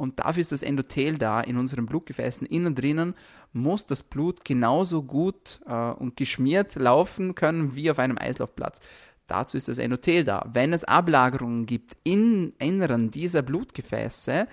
Und 0.00 0.18
dafür 0.18 0.40
ist 0.40 0.50
das 0.50 0.62
Endothel 0.62 1.18
da 1.18 1.42
in 1.42 1.58
unseren 1.58 1.84
Blutgefäßen 1.84 2.46
innen 2.46 2.74
drinnen, 2.74 3.12
muss 3.52 3.84
das 3.84 4.02
Blut 4.02 4.46
genauso 4.46 5.02
gut 5.02 5.60
äh, 5.66 5.90
und 5.90 6.16
geschmiert 6.16 6.74
laufen 6.76 7.34
können 7.34 7.74
wie 7.74 7.90
auf 7.90 7.98
einem 7.98 8.16
Eislaufplatz. 8.16 8.80
Dazu 9.26 9.58
ist 9.58 9.68
das 9.68 9.76
Endothel 9.76 10.24
da. 10.24 10.48
Wenn 10.54 10.72
es 10.72 10.84
Ablagerungen 10.84 11.66
gibt 11.66 11.98
im 12.02 12.54
Inneren 12.58 13.10
dieser 13.10 13.42
Blutgefäße, 13.42 14.48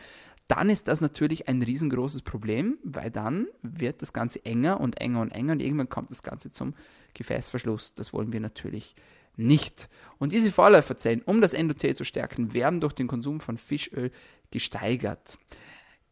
dann 0.49 0.69
ist 0.69 0.89
das 0.89 0.99
natürlich 0.99 1.47
ein 1.47 1.61
riesengroßes 1.61 2.23
Problem, 2.23 2.77
weil 2.83 3.09
dann 3.09 3.47
wird 3.61 4.01
das 4.01 4.11
Ganze 4.11 4.43
enger 4.43 4.81
und 4.81 4.99
enger 4.99 5.21
und 5.21 5.31
enger 5.31 5.53
und 5.53 5.61
irgendwann 5.61 5.87
kommt 5.87 6.11
das 6.11 6.23
Ganze 6.23 6.51
zum 6.51 6.73
Gefäßverschluss. 7.13 7.95
Das 7.95 8.11
wollen 8.11 8.33
wir 8.33 8.41
natürlich 8.41 8.95
nicht. 9.37 9.87
Und 10.17 10.33
diese 10.33 10.51
Vorläuferzellen, 10.51 11.21
um 11.21 11.41
das 11.41 11.53
Endothel 11.53 11.95
zu 11.95 12.03
stärken, 12.03 12.53
werden 12.53 12.81
durch 12.81 12.93
den 12.93 13.07
Konsum 13.07 13.39
von 13.39 13.57
Fischöl 13.57 14.11
gesteigert. 14.51 15.37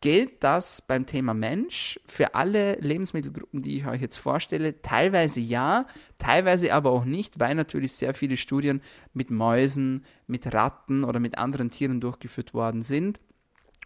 Gilt 0.01 0.43
das 0.43 0.83
beim 0.83 1.07
Thema 1.07 1.33
Mensch 1.33 1.99
für 2.05 2.35
alle 2.35 2.75
Lebensmittelgruppen, 2.75 3.63
die 3.63 3.77
ich 3.77 3.87
euch 3.87 4.01
jetzt 4.01 4.17
vorstelle? 4.17 4.81
Teilweise 4.81 5.39
ja, 5.39 5.87
teilweise 6.19 6.73
aber 6.73 6.91
auch 6.91 7.05
nicht, 7.05 7.39
weil 7.39 7.55
natürlich 7.55 7.93
sehr 7.93 8.13
viele 8.13 8.37
Studien 8.37 8.81
mit 9.13 9.31
Mäusen, 9.31 10.05
mit 10.27 10.53
Ratten 10.53 11.03
oder 11.05 11.19
mit 11.19 11.39
anderen 11.39 11.69
Tieren 11.69 12.01
durchgeführt 12.01 12.53
worden 12.53 12.83
sind. 12.83 13.19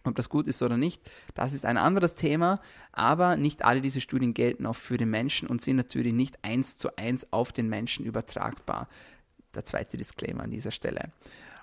Ob 0.04 0.16
das 0.16 0.30
gut 0.30 0.48
ist 0.48 0.62
oder 0.62 0.78
nicht, 0.78 1.02
das 1.36 1.54
ist 1.54 1.66
ein 1.66 1.78
anderes 1.78 2.16
Thema, 2.16 2.60
aber 2.92 3.38
nicht 3.38 3.64
alle 3.64 3.82
diese 3.82 4.02
Studien 4.02 4.34
gelten 4.34 4.66
auch 4.66 4.76
für 4.76 4.98
den 4.98 5.10
Menschen 5.10 5.48
und 5.48 5.62
sind 5.62 5.78
natürlich 5.78 6.14
nicht 6.14 6.44
eins 6.44 6.78
zu 6.78 6.98
eins 6.98 7.32
auf 7.32 7.54
den 7.54 7.70
Menschen 7.70 8.06
übertragbar. 8.06 8.88
Der 9.54 9.66
zweite 9.66 9.98
Disclaimer 9.98 10.44
an 10.44 10.52
dieser 10.52 10.72
Stelle. 10.72 11.12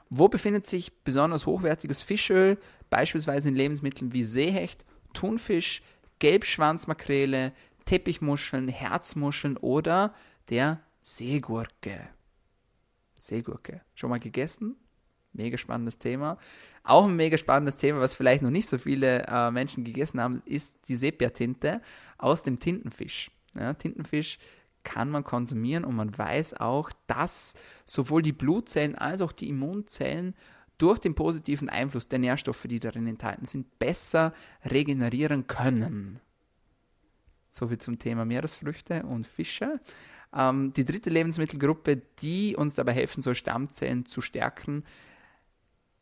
Wo 0.08 0.28
befindet 0.28 0.66
sich 0.66 1.02
besonders 1.02 1.46
hochwertiges 1.46 2.02
Fischöl, 2.02 2.58
beispielsweise 2.90 3.48
in 3.48 3.54
Lebensmitteln 3.54 4.12
wie 4.12 4.22
Seehecht, 4.24 4.86
Thunfisch, 5.14 5.82
Gelbschwanzmakrele, 6.18 7.52
Teppichmuscheln, 7.84 8.68
Herzmuscheln 8.68 9.56
oder 9.56 10.14
der 10.48 10.80
Seegurke? 11.02 12.08
Seegurke. 13.18 13.82
Schon 13.94 14.10
mal 14.10 14.20
gegessen? 14.20 14.76
Mega 15.32 15.58
spannendes 15.58 15.98
Thema. 15.98 16.38
Auch 16.82 17.06
ein 17.06 17.16
mega 17.16 17.36
spannendes 17.36 17.76
Thema, 17.76 18.00
was 18.00 18.14
vielleicht 18.14 18.42
noch 18.42 18.50
nicht 18.50 18.68
so 18.68 18.78
viele 18.78 19.26
äh, 19.26 19.50
Menschen 19.50 19.84
gegessen 19.84 20.20
haben, 20.20 20.42
ist 20.46 20.88
die 20.88 20.96
Sepia-Tinte 20.96 21.82
aus 22.16 22.42
dem 22.42 22.60
Tintenfisch. 22.60 23.30
Ja, 23.54 23.74
Tintenfisch 23.74 24.38
kann 24.86 25.10
man 25.10 25.24
konsumieren 25.24 25.84
und 25.84 25.96
man 25.96 26.16
weiß 26.16 26.54
auch, 26.60 26.90
dass 27.08 27.54
sowohl 27.84 28.22
die 28.22 28.32
Blutzellen 28.32 28.94
als 28.94 29.20
auch 29.20 29.32
die 29.32 29.48
Immunzellen 29.48 30.34
durch 30.78 31.00
den 31.00 31.16
positiven 31.16 31.68
Einfluss 31.68 32.06
der 32.06 32.20
Nährstoffe, 32.20 32.66
die 32.68 32.78
darin 32.78 33.08
enthalten 33.08 33.46
sind, 33.46 33.78
besser 33.80 34.32
regenerieren 34.64 35.48
können. 35.48 36.20
Soviel 37.50 37.78
zum 37.78 37.98
Thema 37.98 38.24
Meeresfrüchte 38.24 39.02
und 39.02 39.26
Fische. 39.26 39.80
Ähm, 40.32 40.72
die 40.72 40.84
dritte 40.84 41.10
Lebensmittelgruppe, 41.10 42.02
die 42.20 42.54
uns 42.54 42.74
dabei 42.74 42.92
helfen 42.92 43.22
soll, 43.22 43.34
Stammzellen 43.34 44.06
zu 44.06 44.20
stärken, 44.20 44.84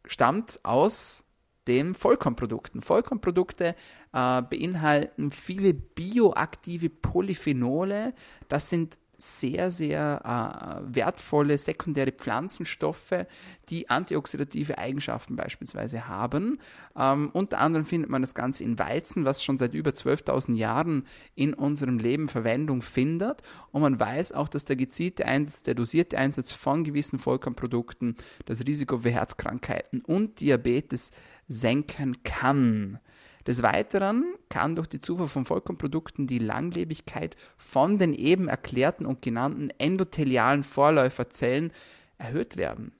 stammt 0.04 0.60
aus 0.62 1.23
den 1.66 1.94
Vollkornprodukten. 1.94 2.82
Vollkornprodukte 2.82 3.74
äh, 4.12 4.42
beinhalten 4.42 5.30
viele 5.30 5.74
bioaktive 5.74 6.90
Polyphenole. 6.90 8.14
Das 8.48 8.68
sind 8.68 8.98
sehr, 9.16 9.70
sehr 9.70 10.82
äh, 10.84 10.94
wertvolle 10.94 11.58
sekundäre 11.58 12.12
Pflanzenstoffe, 12.12 13.26
die 13.70 13.88
antioxidative 13.88 14.78
Eigenschaften 14.78 15.36
beispielsweise 15.36 16.08
haben. 16.08 16.58
Ähm, 16.96 17.30
unter 17.32 17.58
anderem 17.58 17.86
findet 17.86 18.10
man 18.10 18.22
das 18.22 18.34
Ganze 18.34 18.64
in 18.64 18.78
Weizen, 18.78 19.24
was 19.24 19.42
schon 19.42 19.58
seit 19.58 19.74
über 19.74 19.90
12.000 19.90 20.54
Jahren 20.54 21.06
in 21.34 21.54
unserem 21.54 21.98
Leben 21.98 22.28
Verwendung 22.28 22.82
findet. 22.82 23.42
Und 23.72 23.82
man 23.82 23.98
weiß 23.98 24.32
auch, 24.32 24.48
dass 24.48 24.64
der 24.64 24.76
gezielte 24.76 25.26
Einsatz, 25.26 25.62
der 25.62 25.74
dosierte 25.74 26.18
Einsatz 26.18 26.52
von 26.52 26.84
gewissen 26.84 27.18
Vollkornprodukten 27.18 28.16
das 28.44 28.66
Risiko 28.66 28.98
für 28.98 29.10
Herzkrankheiten 29.10 30.02
und 30.02 30.40
Diabetes 30.40 31.12
senken 31.48 32.22
kann. 32.22 32.98
Des 33.46 33.62
Weiteren 33.62 34.34
kann 34.48 34.74
durch 34.74 34.86
die 34.86 35.00
Zufuhr 35.00 35.28
von 35.28 35.44
Vollkornprodukten 35.44 36.26
die 36.26 36.38
Langlebigkeit 36.38 37.36
von 37.58 37.98
den 37.98 38.14
eben 38.14 38.48
erklärten 38.48 39.04
und 39.04 39.20
genannten 39.20 39.70
endothelialen 39.78 40.64
Vorläuferzellen 40.64 41.72
erhöht 42.16 42.56
werden. 42.56 42.92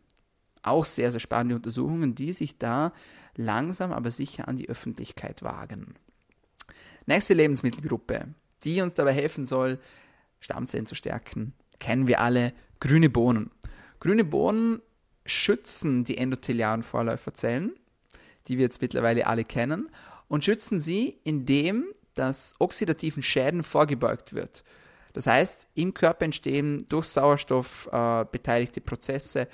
Auch 0.63 0.85
sehr, 0.85 1.11
sehr 1.11 1.21
spannende 1.21 1.57
Untersuchungen, 1.57 2.15
die 2.15 2.33
sich 2.33 2.59
da 2.59 2.93
langsam 3.37 3.93
aber 3.93 4.11
sicher 4.11 4.49
an 4.49 4.57
die 4.57 4.69
Öffentlichkeit 4.69 5.43
wagen. 5.43 5.95
Nächste 7.07 7.35
Lebensmittelgruppe, 7.35 8.29
die 8.65 8.81
uns 8.81 8.95
dabei 8.95 9.13
helfen 9.13 9.47
soll, 9.47 9.79
Stammzellen 10.41 10.87
zu 10.87 10.95
stärken, 10.95 11.55
kennen 11.79 12.07
wir 12.07 12.21
alle 12.21 12.53
grüne 12.81 13.09
Bohnen. 13.09 13.51
Grüne 14.01 14.25
Bohnen 14.25 14.81
schützen 15.27 16.05
die 16.05 16.19
endothelialen 16.19 16.83
Vorläuferzellen, 16.83 17.73
die 18.49 18.59
wir 18.59 18.65
jetzt 18.65 18.81
mittlerweile 18.81 19.27
alle 19.27 19.45
kennen, 19.45 19.91
und 20.29 20.45
schützen 20.45 20.81
sie, 20.81 21.19
indem 21.25 21.87
dass 22.15 22.55
oxidativen 22.59 23.23
Schäden 23.23 23.63
vorgebeugt 23.63 24.35
wird. 24.35 24.65
Das 25.13 25.27
heißt, 25.27 25.69
im 25.75 25.95
Körper 25.95 26.25
entstehen 26.25 26.87
durch 26.89 27.07
Sauerstoff 27.07 27.89
äh, 27.93 28.25
beteiligte 28.31 28.81
Prozesse 28.81 29.49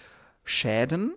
Schäden, 0.44 1.14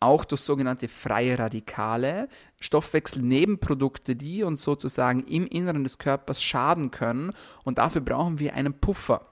auch 0.00 0.24
durch 0.24 0.40
sogenannte 0.40 0.88
freie 0.88 1.38
Radikale, 1.38 2.28
Stoffwechselnebenprodukte, 2.58 4.16
die 4.16 4.42
uns 4.42 4.62
sozusagen 4.62 5.24
im 5.24 5.46
Inneren 5.46 5.84
des 5.84 5.98
Körpers 5.98 6.42
schaden 6.42 6.90
können. 6.90 7.32
Und 7.64 7.78
dafür 7.78 8.00
brauchen 8.00 8.38
wir 8.38 8.54
einen 8.54 8.74
Puffer. 8.74 9.28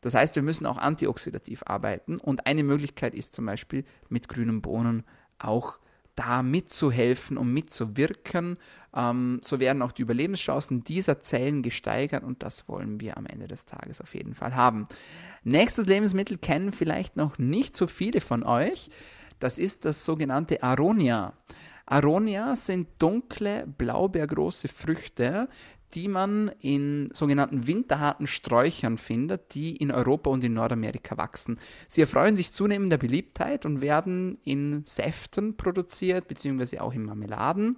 Das 0.00 0.14
heißt, 0.14 0.36
wir 0.36 0.42
müssen 0.42 0.64
auch 0.64 0.78
antioxidativ 0.78 1.62
arbeiten. 1.66 2.18
Und 2.18 2.46
eine 2.46 2.62
Möglichkeit 2.62 3.14
ist 3.14 3.34
zum 3.34 3.44
Beispiel 3.46 3.84
mit 4.08 4.28
grünen 4.28 4.62
Bohnen 4.62 5.04
auch 5.38 5.78
da 6.18 6.42
mitzuhelfen 6.42 7.36
und 7.36 7.52
mitzuwirken. 7.52 8.58
Ähm, 8.94 9.38
so 9.42 9.60
werden 9.60 9.82
auch 9.82 9.92
die 9.92 10.02
Überlebenschancen 10.02 10.82
dieser 10.82 11.20
Zellen 11.20 11.62
gesteigert 11.62 12.24
und 12.24 12.42
das 12.42 12.68
wollen 12.68 13.00
wir 13.00 13.16
am 13.16 13.26
Ende 13.26 13.46
des 13.46 13.66
Tages 13.66 14.00
auf 14.00 14.14
jeden 14.14 14.34
Fall 14.34 14.56
haben. 14.56 14.88
Nächstes 15.44 15.86
Lebensmittel 15.86 16.36
kennen 16.36 16.72
vielleicht 16.72 17.16
noch 17.16 17.38
nicht 17.38 17.76
so 17.76 17.86
viele 17.86 18.20
von 18.20 18.42
euch. 18.42 18.90
Das 19.38 19.58
ist 19.58 19.84
das 19.84 20.04
sogenannte 20.04 20.62
Aronia. 20.62 21.34
Aronia 21.86 22.56
sind 22.56 22.88
dunkle, 22.98 23.66
blaubeergroße 23.66 24.68
Früchte, 24.68 25.48
die 25.94 26.08
man 26.08 26.50
in 26.60 27.10
sogenannten 27.12 27.66
winterharten 27.66 28.26
Sträuchern 28.26 28.98
findet, 28.98 29.54
die 29.54 29.76
in 29.76 29.90
Europa 29.90 30.30
und 30.30 30.44
in 30.44 30.54
Nordamerika 30.54 31.16
wachsen. 31.16 31.58
Sie 31.86 32.00
erfreuen 32.00 32.36
sich 32.36 32.52
zunehmender 32.52 32.98
Beliebtheit 32.98 33.64
und 33.64 33.80
werden 33.80 34.38
in 34.44 34.84
Säften 34.84 35.56
produziert, 35.56 36.28
beziehungsweise 36.28 36.82
auch 36.82 36.92
in 36.92 37.04
Marmeladen. 37.04 37.76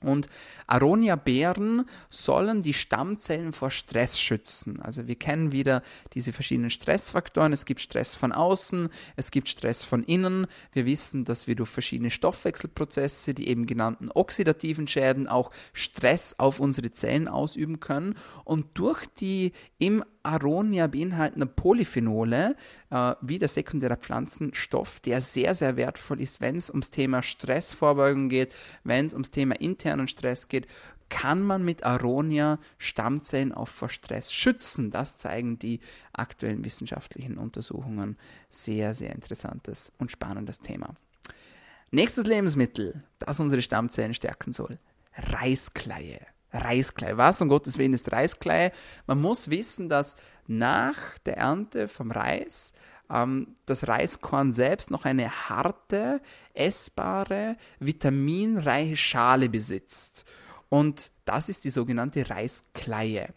Und 0.00 0.28
Aronia-Beeren 0.66 1.88
sollen 2.10 2.60
die 2.60 2.74
Stammzellen 2.74 3.52
vor 3.52 3.70
Stress 3.70 4.18
schützen. 4.18 4.80
Also 4.80 5.06
wir 5.08 5.16
kennen 5.16 5.52
wieder 5.52 5.82
diese 6.14 6.32
verschiedenen 6.32 6.70
Stressfaktoren. 6.70 7.52
Es 7.52 7.64
gibt 7.64 7.80
Stress 7.80 8.14
von 8.14 8.32
außen, 8.32 8.88
es 9.16 9.30
gibt 9.30 9.48
Stress 9.48 9.84
von 9.84 10.04
innen. 10.04 10.46
Wir 10.72 10.86
wissen, 10.86 11.24
dass 11.24 11.46
wir 11.46 11.56
durch 11.56 11.70
verschiedene 11.70 12.10
Stoffwechselprozesse, 12.10 13.34
die 13.34 13.48
eben 13.48 13.66
genannten 13.66 14.10
oxidativen 14.12 14.86
Schäden, 14.86 15.26
auch 15.26 15.50
Stress 15.72 16.38
auf 16.38 16.60
unsere 16.60 16.90
Zellen 16.90 17.28
ausüben 17.28 17.80
können. 17.80 18.14
Und 18.44 18.66
durch 18.74 19.06
die 19.06 19.52
im 19.78 20.04
Aronia 20.28 20.86
beinhaltende 20.86 21.46
Polyphenole, 21.46 22.54
äh, 22.90 23.14
wie 23.22 23.38
der 23.38 23.48
sekundäre 23.48 23.96
Pflanzenstoff, 23.96 25.00
der 25.00 25.20
sehr, 25.22 25.54
sehr 25.54 25.76
wertvoll 25.76 26.20
ist, 26.20 26.40
wenn 26.40 26.56
es 26.56 26.70
ums 26.70 26.90
Thema 26.90 27.22
Stressvorbeugung 27.22 28.28
geht, 28.28 28.54
wenn 28.84 29.06
es 29.06 29.14
ums 29.14 29.30
Thema 29.30 29.58
internen 29.58 30.06
Stress 30.06 30.48
geht, 30.48 30.68
kann 31.08 31.42
man 31.42 31.64
mit 31.64 31.84
Aronia 31.84 32.58
Stammzellen 32.76 33.52
auch 33.52 33.68
vor 33.68 33.88
Stress 33.88 34.30
schützen. 34.30 34.90
Das 34.90 35.16
zeigen 35.16 35.58
die 35.58 35.80
aktuellen 36.12 36.64
wissenschaftlichen 36.64 37.38
Untersuchungen. 37.38 38.18
Sehr, 38.50 38.94
sehr 38.94 39.14
interessantes 39.14 39.92
und 39.98 40.12
spannendes 40.12 40.60
Thema. 40.60 40.94
Nächstes 41.90 42.26
Lebensmittel, 42.26 43.02
das 43.18 43.40
unsere 43.40 43.62
Stammzellen 43.62 44.12
stärken 44.12 44.52
soll. 44.52 44.78
Reiskleie. 45.16 46.20
Reiskleie. 46.52 47.16
Was 47.16 47.40
um 47.40 47.48
Gottes 47.48 47.78
Willen 47.78 47.94
ist 47.94 48.10
Reiskleie? 48.10 48.72
Man 49.06 49.20
muss 49.20 49.50
wissen, 49.50 49.88
dass 49.88 50.16
nach 50.46 51.18
der 51.26 51.36
Ernte 51.36 51.88
vom 51.88 52.10
Reis 52.10 52.72
ähm, 53.10 53.56
das 53.66 53.86
Reiskorn 53.88 54.52
selbst 54.52 54.90
noch 54.90 55.04
eine 55.04 55.48
harte, 55.48 56.20
essbare, 56.54 57.56
vitaminreiche 57.78 58.96
Schale 58.96 59.48
besitzt. 59.48 60.24
Und 60.68 61.10
das 61.24 61.48
ist 61.48 61.64
die 61.64 61.70
sogenannte 61.70 62.28
Reiskleie. 62.28 63.32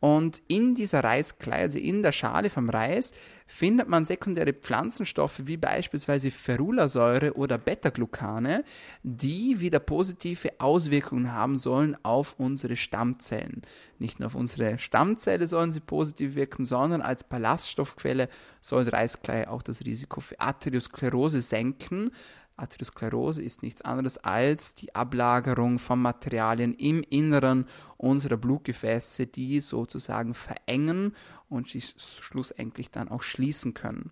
Und 0.00 0.42
in 0.48 0.74
dieser 0.74 1.04
Reiskleie, 1.04 1.62
also 1.62 1.78
in 1.78 2.02
der 2.02 2.12
Schale 2.12 2.50
vom 2.50 2.68
Reis, 2.68 3.12
findet 3.54 3.86
man 3.86 4.06
sekundäre 4.06 4.54
Pflanzenstoffe 4.54 5.42
wie 5.44 5.58
beispielsweise 5.58 6.30
Ferulasäure 6.30 7.34
oder 7.34 7.58
Beta-Glucane, 7.58 8.64
die 9.02 9.60
wieder 9.60 9.78
positive 9.78 10.52
Auswirkungen 10.58 11.32
haben 11.32 11.58
sollen 11.58 11.96
auf 12.02 12.34
unsere 12.38 12.76
Stammzellen. 12.76 13.60
Nicht 13.98 14.18
nur 14.18 14.28
auf 14.28 14.34
unsere 14.34 14.78
Stammzelle 14.78 15.46
sollen 15.46 15.70
sie 15.70 15.80
positiv 15.80 16.34
wirken, 16.34 16.64
sondern 16.64 17.02
als 17.02 17.24
Ballaststoffquelle 17.24 18.30
soll 18.62 18.88
Reiskleie 18.88 19.50
auch 19.50 19.62
das 19.62 19.84
Risiko 19.84 20.20
für 20.20 20.40
Arteriosklerose 20.40 21.42
senken, 21.42 22.10
Atherosklerose 22.56 23.42
ist 23.42 23.62
nichts 23.62 23.82
anderes 23.82 24.18
als 24.18 24.74
die 24.74 24.94
Ablagerung 24.94 25.78
von 25.78 26.00
Materialien 26.00 26.74
im 26.74 27.02
Inneren 27.02 27.66
unserer 27.96 28.36
Blutgefäße, 28.36 29.26
die 29.26 29.60
sozusagen 29.60 30.34
verengen 30.34 31.14
und 31.48 31.70
schlussendlich 31.70 32.90
dann 32.90 33.08
auch 33.08 33.22
schließen 33.22 33.74
können. 33.74 34.10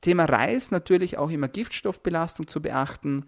Thema 0.00 0.24
Reis 0.26 0.70
natürlich 0.70 1.18
auch 1.18 1.30
immer 1.30 1.48
Giftstoffbelastung 1.48 2.46
zu 2.46 2.60
beachten. 2.60 3.26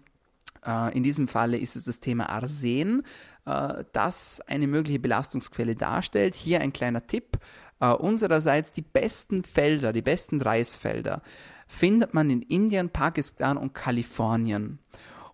Äh, 0.65 0.95
in 0.95 1.03
diesem 1.03 1.27
Falle 1.27 1.57
ist 1.57 1.75
es 1.75 1.83
das 1.83 1.99
Thema 1.99 2.29
Arsen, 2.29 3.03
äh, 3.45 3.83
das 3.91 4.41
eine 4.47 4.67
mögliche 4.67 4.99
Belastungsquelle 4.99 5.75
darstellt. 5.75 6.35
Hier 6.35 6.61
ein 6.61 6.73
kleiner 6.73 7.05
Tipp. 7.05 7.37
Äh, 7.79 7.91
unsererseits 7.91 8.71
die 8.71 8.81
besten 8.81 9.43
Felder, 9.43 9.93
die 9.93 10.01
besten 10.01 10.41
Reisfelder 10.41 11.21
findet 11.69 12.15
man 12.15 12.31
in 12.31 12.41
Indien, 12.41 12.89
Pakistan 12.89 13.55
und 13.55 13.75
Kalifornien. 13.75 14.79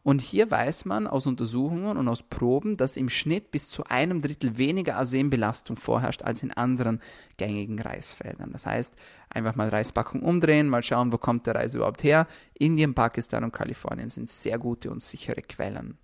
Und 0.03 0.21
hier 0.21 0.51
weiß 0.51 0.85
man 0.85 1.07
aus 1.07 1.25
Untersuchungen 1.25 1.97
und 1.97 2.07
aus 2.07 2.21
Proben, 2.21 2.77
dass 2.77 2.97
im 2.97 3.09
Schnitt 3.09 3.49
bis 3.49 3.69
zu 3.69 3.85
einem 3.85 4.21
Drittel 4.21 4.57
weniger 4.57 4.97
Arsenbelastung 4.97 5.77
vorherrscht 5.77 6.21
als 6.21 6.43
in 6.43 6.51
anderen 6.51 7.01
gängigen 7.37 7.79
Reisfeldern. 7.79 8.51
Das 8.51 8.67
heißt, 8.67 8.93
einfach 9.29 9.55
mal 9.55 9.69
Reispackung 9.69 10.21
umdrehen, 10.21 10.69
mal 10.69 10.83
schauen, 10.83 11.11
wo 11.11 11.17
kommt 11.17 11.47
der 11.47 11.55
Reis 11.55 11.73
überhaupt 11.73 12.03
her. 12.03 12.27
Indien, 12.53 12.93
Pakistan 12.93 13.45
und 13.45 13.53
Kalifornien 13.53 14.09
sind 14.09 14.29
sehr 14.29 14.59
gute 14.59 14.91
und 14.91 15.01
sichere 15.01 15.41
Quellen. 15.41 15.97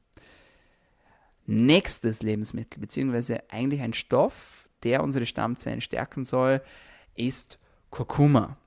Nächstes 1.46 2.24
Lebensmittel, 2.24 2.80
beziehungsweise 2.80 3.44
eigentlich 3.52 3.82
ein 3.82 3.94
Stoff, 3.94 4.70
der 4.84 5.04
unsere 5.04 5.26
Stammzellen 5.28 5.82
stärken 5.82 6.26
soll, 6.26 6.62
ist 7.16 7.60
Kurkuma. 7.92 8.58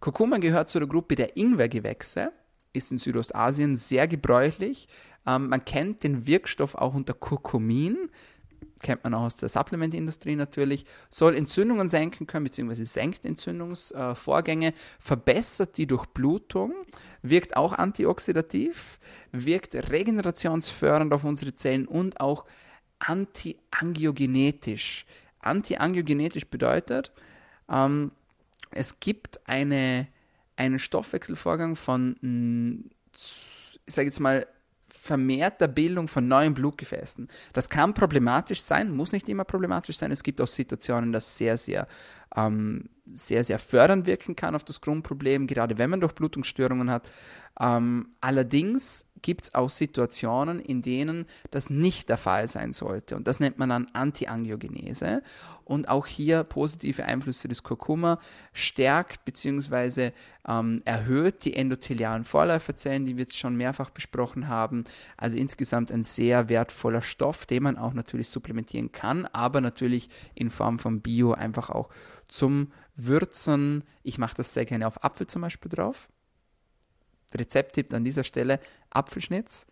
Kurkuma 0.00 0.38
gehört 0.38 0.70
zu 0.70 0.78
der 0.78 0.88
Gruppe 0.88 1.14
der 1.14 1.36
Ingwergewächse, 1.36 2.32
ist 2.72 2.92
in 2.92 2.98
Südostasien 2.98 3.76
sehr 3.76 4.06
gebräuchlich. 4.06 4.88
Ähm, 5.26 5.48
man 5.48 5.64
kennt 5.64 6.04
den 6.04 6.26
Wirkstoff 6.26 6.74
auch 6.74 6.94
unter 6.94 7.14
Kurkumin, 7.14 8.10
kennt 8.82 9.04
man 9.04 9.14
auch 9.14 9.22
aus 9.22 9.36
der 9.36 9.48
Supplementindustrie 9.48 10.36
natürlich, 10.36 10.84
soll 11.08 11.34
Entzündungen 11.34 11.88
senken 11.88 12.26
können, 12.26 12.44
beziehungsweise 12.44 12.84
senkt 12.84 13.24
Entzündungsvorgänge, 13.24 14.68
äh, 14.68 14.72
verbessert 15.00 15.78
die 15.78 15.86
Durchblutung, 15.86 16.74
wirkt 17.22 17.56
auch 17.56 17.72
antioxidativ, 17.72 19.00
wirkt 19.32 19.74
regenerationsfördernd 19.74 21.12
auf 21.12 21.24
unsere 21.24 21.54
Zellen 21.54 21.88
und 21.88 22.20
auch 22.20 22.44
antiangiogenetisch. 22.98 25.06
Antiangiogenetisch 25.40 26.46
bedeutet, 26.46 27.12
ähm, 27.68 28.12
es 28.76 29.00
gibt 29.00 29.40
eine, 29.48 30.06
einen 30.56 30.78
Stoffwechselvorgang 30.78 31.76
von, 31.76 32.16
ich 33.86 33.94
sage 33.94 34.06
jetzt 34.06 34.20
mal, 34.20 34.46
vermehrter 35.06 35.68
Bildung 35.68 36.08
von 36.08 36.26
neuen 36.26 36.52
Blutgefäßen. 36.52 37.28
Das 37.52 37.70
kann 37.70 37.94
problematisch 37.94 38.60
sein, 38.60 38.90
muss 38.90 39.12
nicht 39.12 39.28
immer 39.28 39.44
problematisch 39.44 39.96
sein. 39.96 40.10
Es 40.10 40.22
gibt 40.22 40.40
auch 40.40 40.48
Situationen, 40.48 41.12
das 41.12 41.36
sehr, 41.36 41.56
sehr, 41.56 41.86
ähm, 42.34 42.90
sehr, 43.14 43.44
sehr 43.44 43.58
fördernd 43.58 44.06
wirken 44.06 44.34
kann 44.34 44.56
auf 44.56 44.64
das 44.64 44.80
Grundproblem, 44.80 45.46
gerade 45.46 45.78
wenn 45.78 45.90
man 45.90 46.00
Durchblutungsstörungen 46.00 46.90
hat. 46.90 47.08
Ähm, 47.60 48.08
allerdings 48.20 49.06
gibt 49.22 49.44
es 49.44 49.54
auch 49.54 49.70
Situationen, 49.70 50.60
in 50.60 50.82
denen 50.82 51.26
das 51.50 51.68
nicht 51.68 52.08
der 52.08 52.16
Fall 52.16 52.48
sein 52.48 52.72
sollte. 52.72 53.16
Und 53.16 53.26
das 53.26 53.40
nennt 53.40 53.58
man 53.58 53.70
dann 53.70 53.88
Antiangiogenese. 53.92 55.22
Und 55.64 55.88
auch 55.88 56.06
hier 56.06 56.44
positive 56.44 57.04
Einflüsse 57.04 57.48
des 57.48 57.64
Kurkuma 57.64 58.20
stärkt 58.52 59.24
bzw. 59.24 60.12
Ähm, 60.46 60.80
erhöht 60.84 61.44
die 61.44 61.56
endothelialen 61.56 62.22
Vorläuferzellen, 62.22 63.04
die 63.04 63.16
wir 63.16 63.24
jetzt 63.24 63.36
schon 63.36 63.56
mehrfach 63.56 63.90
besprochen 63.90 64.46
haben. 64.46 64.84
Also 65.16 65.36
insgesamt 65.36 65.90
ein 65.90 66.04
sehr 66.04 66.48
wertvoller 66.48 67.02
Stoff, 67.02 67.46
den 67.46 67.64
man 67.64 67.78
auch 67.78 67.94
natürlich 67.94 68.28
supplementieren 68.28 68.92
kann, 68.92 69.26
aber 69.26 69.60
natürlich 69.60 70.08
in 70.36 70.50
Form 70.50 70.78
von 70.78 71.00
Bio 71.00 71.32
einfach 71.32 71.70
auch 71.70 71.88
zum 72.28 72.70
Würzen. 72.94 73.82
Ich 74.04 74.18
mache 74.18 74.36
das 74.36 74.52
sehr 74.52 74.66
gerne 74.66 74.86
auf 74.86 75.02
Apfel 75.02 75.26
zum 75.26 75.42
Beispiel 75.42 75.70
drauf 75.70 76.08
Rezepttipp 77.38 77.92
an 77.92 78.04
dieser 78.04 78.24
Stelle: 78.24 78.60
Apfelschnitz, 78.90 79.66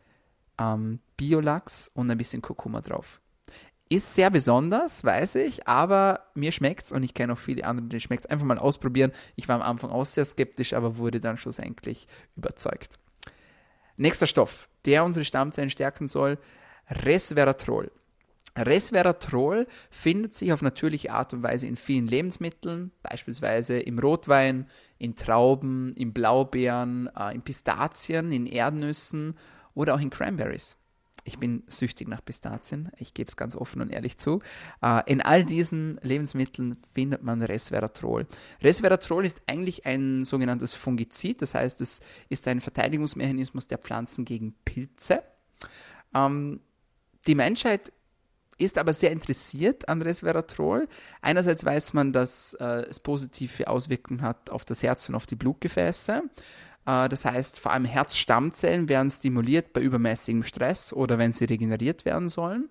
ähm, 0.58 1.00
Biolachs 1.16 1.90
und 1.94 2.10
ein 2.10 2.18
bisschen 2.18 2.42
Kurkuma 2.42 2.80
drauf. 2.80 3.20
Ist 3.90 4.14
sehr 4.14 4.30
besonders, 4.30 5.04
weiß 5.04 5.34
ich, 5.36 5.68
aber 5.68 6.26
mir 6.34 6.52
schmeckt 6.52 6.86
es 6.86 6.92
und 6.92 7.02
ich 7.02 7.12
kenne 7.12 7.34
auch 7.34 7.38
viele 7.38 7.64
andere, 7.64 7.86
die 7.86 8.00
schmeckt 8.00 8.30
Einfach 8.30 8.46
mal 8.46 8.58
ausprobieren. 8.58 9.12
Ich 9.36 9.46
war 9.46 9.56
am 9.56 9.62
Anfang 9.62 9.90
auch 9.90 10.06
sehr 10.06 10.24
skeptisch, 10.24 10.72
aber 10.72 10.96
wurde 10.96 11.20
dann 11.20 11.36
schlussendlich 11.36 12.08
überzeugt. 12.34 12.98
Nächster 13.96 14.26
Stoff, 14.26 14.68
der 14.86 15.04
unsere 15.04 15.24
Stammzellen 15.24 15.70
stärken 15.70 16.08
soll: 16.08 16.38
Resveratrol. 16.88 17.90
Resveratrol 18.56 19.66
findet 19.90 20.34
sich 20.34 20.52
auf 20.52 20.62
natürliche 20.62 21.12
Art 21.12 21.32
und 21.32 21.42
Weise 21.42 21.66
in 21.66 21.76
vielen 21.76 22.06
Lebensmitteln, 22.06 22.92
beispielsweise 23.02 23.78
im 23.78 23.98
Rotwein, 23.98 24.66
in 24.98 25.16
Trauben, 25.16 25.94
in 25.96 26.12
Blaubeeren, 26.12 27.08
äh, 27.16 27.34
in 27.34 27.42
Pistazien, 27.42 28.32
in 28.32 28.46
Erdnüssen 28.46 29.36
oder 29.74 29.94
auch 29.94 30.00
in 30.00 30.10
Cranberries. 30.10 30.76
Ich 31.26 31.38
bin 31.38 31.62
süchtig 31.66 32.06
nach 32.06 32.22
Pistazien, 32.22 32.90
ich 32.98 33.14
gebe 33.14 33.28
es 33.28 33.36
ganz 33.36 33.56
offen 33.56 33.80
und 33.80 33.90
ehrlich 33.90 34.18
zu. 34.18 34.40
Äh, 34.82 35.10
in 35.10 35.22
all 35.22 35.44
diesen 35.44 35.98
Lebensmitteln 36.02 36.76
findet 36.92 37.22
man 37.22 37.42
Resveratrol. 37.42 38.26
Resveratrol 38.62 39.24
ist 39.24 39.40
eigentlich 39.46 39.86
ein 39.86 40.24
sogenanntes 40.24 40.74
Fungizid, 40.74 41.40
das 41.40 41.54
heißt, 41.54 41.80
es 41.80 42.00
ist 42.28 42.46
ein 42.46 42.60
Verteidigungsmechanismus 42.60 43.66
der 43.66 43.78
Pflanzen 43.78 44.26
gegen 44.26 44.54
Pilze. 44.64 45.22
Ähm, 46.14 46.60
die 47.26 47.34
Menschheit 47.34 47.90
ist 48.58 48.78
aber 48.78 48.92
sehr 48.92 49.12
interessiert 49.12 49.88
an 49.88 50.02
Resveratrol. 50.02 50.88
Einerseits 51.20 51.64
weiß 51.64 51.92
man, 51.92 52.12
dass 52.12 52.54
äh, 52.54 52.86
es 52.88 53.00
positive 53.00 53.68
Auswirkungen 53.68 54.22
hat 54.22 54.50
auf 54.50 54.64
das 54.64 54.82
Herz 54.82 55.08
und 55.08 55.14
auf 55.14 55.26
die 55.26 55.36
Blutgefäße. 55.36 56.22
Äh, 56.86 57.08
das 57.08 57.24
heißt, 57.24 57.60
vor 57.60 57.72
allem 57.72 57.84
Herzstammzellen 57.84 58.88
werden 58.88 59.10
stimuliert 59.10 59.72
bei 59.72 59.80
übermäßigem 59.80 60.42
Stress 60.42 60.92
oder 60.92 61.18
wenn 61.18 61.32
sie 61.32 61.44
regeneriert 61.44 62.04
werden 62.04 62.28
sollen. 62.28 62.68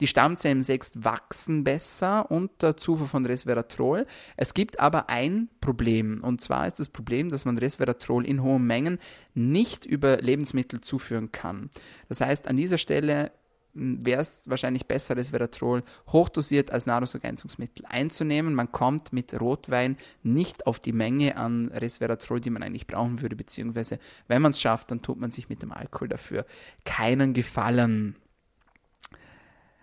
Die 0.00 0.06
Stammzellen 0.06 0.62
selbst 0.62 1.04
wachsen 1.04 1.64
besser 1.64 2.30
unter 2.30 2.76
Zufuhr 2.76 3.08
von 3.08 3.26
Resveratrol. 3.26 4.06
Es 4.36 4.54
gibt 4.54 4.80
aber 4.80 5.08
ein 5.08 5.48
Problem 5.60 6.22
und 6.22 6.40
zwar 6.40 6.66
ist 6.66 6.80
das 6.80 6.88
Problem, 6.88 7.28
dass 7.28 7.44
man 7.44 7.58
Resveratrol 7.58 8.26
in 8.26 8.42
hohen 8.42 8.66
Mengen 8.66 8.98
nicht 9.34 9.84
über 9.84 10.18
Lebensmittel 10.18 10.80
zuführen 10.80 11.32
kann. 11.32 11.70
Das 12.08 12.20
heißt, 12.20 12.48
an 12.48 12.56
dieser 12.56 12.78
Stelle 12.78 13.32
wäre 13.76 14.20
es 14.20 14.48
wahrscheinlich 14.48 14.86
besser, 14.86 15.16
Resveratrol 15.16 15.82
hochdosiert 16.08 16.70
als 16.70 16.86
Nahrungsergänzungsmittel 16.86 17.84
einzunehmen. 17.86 18.54
Man 18.54 18.72
kommt 18.72 19.12
mit 19.12 19.38
Rotwein 19.38 19.96
nicht 20.22 20.66
auf 20.66 20.80
die 20.80 20.92
Menge 20.92 21.36
an 21.36 21.68
Resveratrol, 21.68 22.40
die 22.40 22.50
man 22.50 22.62
eigentlich 22.62 22.86
brauchen 22.86 23.20
würde, 23.20 23.36
beziehungsweise 23.36 23.98
wenn 24.28 24.42
man 24.42 24.50
es 24.50 24.60
schafft, 24.60 24.90
dann 24.90 25.02
tut 25.02 25.20
man 25.20 25.30
sich 25.30 25.48
mit 25.48 25.62
dem 25.62 25.72
Alkohol 25.72 26.08
dafür 26.08 26.46
keinen 26.84 27.34
Gefallen. 27.34 28.16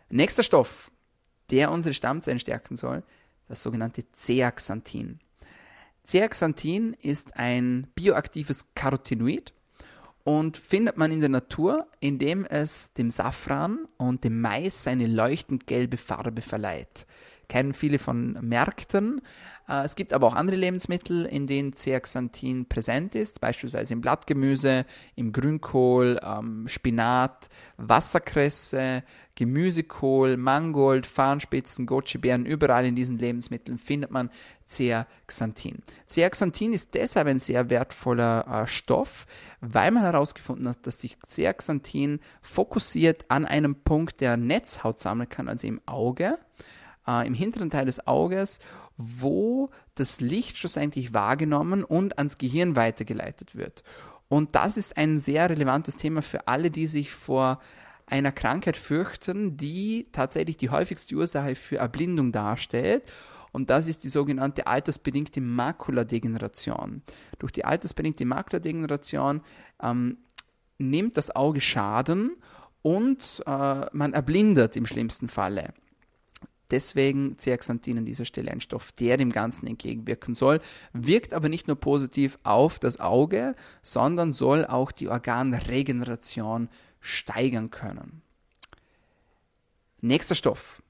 Nächster 0.09 0.43
Stoff, 0.43 0.91
der 1.51 1.71
unsere 1.71 1.93
Stammzellen 1.93 2.39
stärken 2.39 2.77
soll, 2.77 3.03
das 3.47 3.61
sogenannte 3.61 4.11
Zeaxanthin. 4.11 5.19
Zeaxanthin 6.03 6.93
ist 7.01 7.37
ein 7.37 7.87
bioaktives 7.95 8.65
Carotinoid 8.75 9.53
und 10.23 10.57
findet 10.57 10.97
man 10.97 11.11
in 11.11 11.19
der 11.19 11.29
Natur, 11.29 11.87
indem 11.99 12.45
es 12.45 12.93
dem 12.93 13.09
Safran 13.09 13.85
und 13.97 14.23
dem 14.23 14.39
Mais 14.39 14.83
seine 14.83 15.07
leuchtend 15.07 15.67
gelbe 15.67 15.97
Farbe 15.97 16.41
verleiht. 16.41 17.05
Kennen 17.53 17.75
viele 17.75 17.99
von 17.99 18.33
Märkten. 18.41 19.21
Äh, 19.69 19.83
es 19.83 19.95
gibt 19.95 20.11
aber 20.11 20.25
auch 20.25 20.33
andere 20.33 20.57
Lebensmittel, 20.57 21.23
in 21.25 21.45
denen 21.45 21.73
Zeaxanthin 21.73 22.65
präsent 22.67 23.13
ist, 23.13 23.41
beispielsweise 23.41 23.93
im 23.93 24.01
Blattgemüse, 24.01 24.87
im 25.15 25.31
Grünkohl, 25.31 26.19
ähm, 26.23 26.67
Spinat, 26.67 27.49
Wasserkresse, 27.77 29.03
Gemüsekohl, 29.35 30.35
Mangold, 30.35 31.05
Farnspitzen, 31.05 31.85
Goji-Beeren, 31.85 32.47
überall 32.47 32.87
in 32.87 32.95
diesen 32.95 33.19
Lebensmitteln 33.19 33.77
findet 33.77 34.09
man 34.09 34.31
Zeaxanthin. 34.65 35.83
Zeaxanthin 36.07 36.73
ist 36.73 36.95
deshalb 36.95 37.27
ein 37.27 37.37
sehr 37.37 37.69
wertvoller 37.69 38.63
äh, 38.63 38.67
Stoff, 38.67 39.27
weil 39.61 39.91
man 39.91 40.01
herausgefunden 40.01 40.67
hat, 40.67 40.87
dass 40.87 41.01
sich 41.01 41.19
Zeaxanthin 41.27 42.19
fokussiert 42.41 43.25
an 43.27 43.45
einem 43.45 43.75
Punkt 43.75 44.21
der 44.21 44.37
Netzhaut 44.37 44.97
sammeln 44.97 45.29
kann, 45.29 45.47
also 45.47 45.67
im 45.67 45.81
Auge, 45.85 46.39
äh, 47.07 47.27
im 47.27 47.33
hinteren 47.33 47.69
Teil 47.69 47.85
des 47.85 48.07
Auges 48.07 48.59
wo 48.97 49.69
das 49.95 50.19
Licht 50.19 50.57
schlussendlich 50.57 51.13
wahrgenommen 51.13 51.83
und 51.83 52.17
ans 52.17 52.37
Gehirn 52.37 52.75
weitergeleitet 52.75 53.55
wird. 53.55 53.83
Und 54.29 54.55
das 54.55 54.77
ist 54.77 54.97
ein 54.97 55.19
sehr 55.19 55.49
relevantes 55.49 55.97
Thema 55.97 56.21
für 56.21 56.47
alle, 56.47 56.71
die 56.71 56.87
sich 56.87 57.11
vor 57.11 57.59
einer 58.05 58.31
Krankheit 58.31 58.77
fürchten, 58.77 59.57
die 59.57 60.07
tatsächlich 60.11 60.57
die 60.57 60.69
häufigste 60.69 61.15
Ursache 61.15 61.55
für 61.55 61.77
Erblindung 61.77 62.31
darstellt. 62.31 63.03
Und 63.51 63.69
das 63.69 63.87
ist 63.87 64.03
die 64.03 64.09
sogenannte 64.09 64.65
altersbedingte 64.65 65.39
Makuladegeneration. 65.39 67.03
Durch 67.37 67.51
die 67.51 67.65
altersbedingte 67.65 68.25
Makuladegeneration 68.25 69.41
ähm, 69.81 70.17
nimmt 70.79 71.17
das 71.17 71.35
Auge 71.35 71.61
Schaden 71.61 72.35
und 72.81 73.43
äh, 73.45 73.85
man 73.91 74.13
erblindet 74.13 74.75
im 74.75 74.87
schlimmsten 74.87 75.29
Falle. 75.29 75.73
Deswegen 76.73 77.37
Zeaxanthin 77.37 77.99
an 77.99 78.05
dieser 78.05 78.25
Stelle 78.25 78.49
ein 78.49 78.59
Stoff, 78.59 78.91
der 78.93 79.17
dem 79.17 79.31
Ganzen 79.31 79.67
entgegenwirken 79.67 80.33
soll, 80.33 80.59
wirkt 80.91 81.31
aber 81.31 81.47
nicht 81.47 81.67
nur 81.67 81.75
positiv 81.75 82.39
auf 82.41 82.79
das 82.79 82.99
Auge, 82.99 83.53
sondern 83.83 84.33
soll 84.33 84.65
auch 84.65 84.91
die 84.91 85.07
Organregeneration 85.07 86.69
steigern 86.99 87.69
können. 87.69 88.23
Nächster 90.01 90.33
Stoff, 90.33 90.81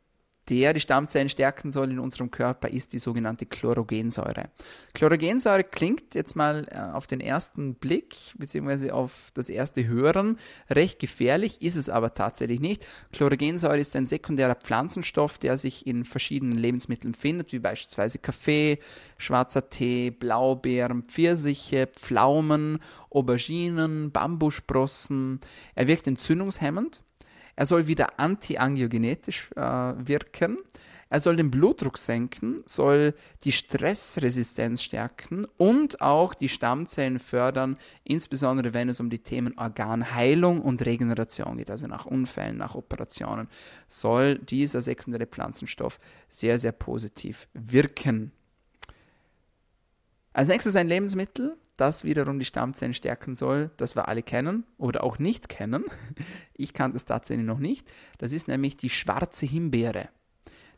der 0.49 0.73
die 0.73 0.79
Stammzellen 0.81 1.29
stärken 1.29 1.71
soll 1.71 1.91
in 1.91 1.99
unserem 1.99 2.29
Körper, 2.29 2.69
ist 2.69 2.93
die 2.93 2.99
sogenannte 2.99 3.45
Chlorogensäure. 3.45 4.49
Chlorogensäure 4.93 5.63
klingt 5.63 6.15
jetzt 6.15 6.35
mal 6.35 6.67
äh, 6.69 6.77
auf 6.93 7.07
den 7.07 7.21
ersten 7.21 7.75
Blick 7.75 8.17
beziehungsweise 8.37 8.93
auf 8.93 9.31
das 9.33 9.47
erste 9.47 9.87
Hören 9.87 10.37
recht 10.69 10.99
gefährlich, 10.99 11.61
ist 11.61 11.77
es 11.77 11.87
aber 11.87 12.13
tatsächlich 12.13 12.59
nicht. 12.59 12.85
Chlorogensäure 13.13 13.79
ist 13.79 13.95
ein 13.95 14.05
sekundärer 14.05 14.55
Pflanzenstoff, 14.55 15.37
der 15.37 15.57
sich 15.57 15.87
in 15.87 16.03
verschiedenen 16.03 16.57
Lebensmitteln 16.57 17.13
findet, 17.13 17.53
wie 17.53 17.59
beispielsweise 17.59 18.19
Kaffee, 18.19 18.79
schwarzer 19.17 19.69
Tee, 19.69 20.11
Blaubeeren, 20.11 21.03
Pfirsiche, 21.03 21.87
Pflaumen, 21.87 22.79
Auberginen, 23.09 24.11
Bambussprossen. 24.11 25.39
Er 25.75 25.87
wirkt 25.87 26.07
entzündungshemmend 26.07 27.01
er 27.55 27.65
soll 27.65 27.87
wieder 27.87 28.19
antiangiogenetisch 28.19 29.51
äh, 29.55 29.61
wirken. 29.61 30.57
Er 31.09 31.21
soll 31.21 31.35
den 31.35 31.51
Blutdruck 31.51 31.99
senken, 31.99 32.57
soll 32.65 33.13
die 33.43 33.51
Stressresistenz 33.51 34.81
stärken 34.81 35.45
und 35.57 36.01
auch 36.01 36.33
die 36.33 36.49
Stammzellen 36.49 37.19
fördern, 37.19 37.77
insbesondere 38.03 38.73
wenn 38.73 38.89
es 38.89 38.99
um 38.99 39.11
die 39.11 39.19
Themen 39.19 39.55
Organheilung 39.55 40.59
und 40.59 40.83
Regeneration 40.83 41.57
geht, 41.57 41.69
also 41.69 41.85
nach 41.85 42.07
Unfällen, 42.07 42.57
nach 42.57 42.73
Operationen, 42.73 43.47
soll 43.87 44.39
dieser 44.39 44.81
sekundäre 44.81 45.27
Pflanzenstoff 45.27 45.99
sehr, 46.29 46.57
sehr 46.57 46.71
positiv 46.71 47.47
wirken. 47.53 48.31
Als 50.33 50.47
nächstes 50.47 50.75
ein 50.75 50.87
Lebensmittel, 50.87 51.55
das 51.77 52.03
wiederum 52.03 52.39
die 52.39 52.45
Stammzellen 52.45 52.93
stärken 52.93 53.35
soll, 53.35 53.71
das 53.77 53.95
wir 53.95 54.07
alle 54.07 54.23
kennen 54.23 54.63
oder 54.77 55.03
auch 55.03 55.19
nicht 55.19 55.49
kennen. 55.49 55.85
Ich 56.55 56.73
kannte 56.73 56.97
es 56.97 57.05
tatsächlich 57.05 57.47
noch 57.47 57.57
nicht. 57.57 57.91
Das 58.19 58.31
ist 58.31 58.47
nämlich 58.47 58.77
die 58.77 58.91
schwarze 58.91 59.47
Himbeere. 59.47 60.09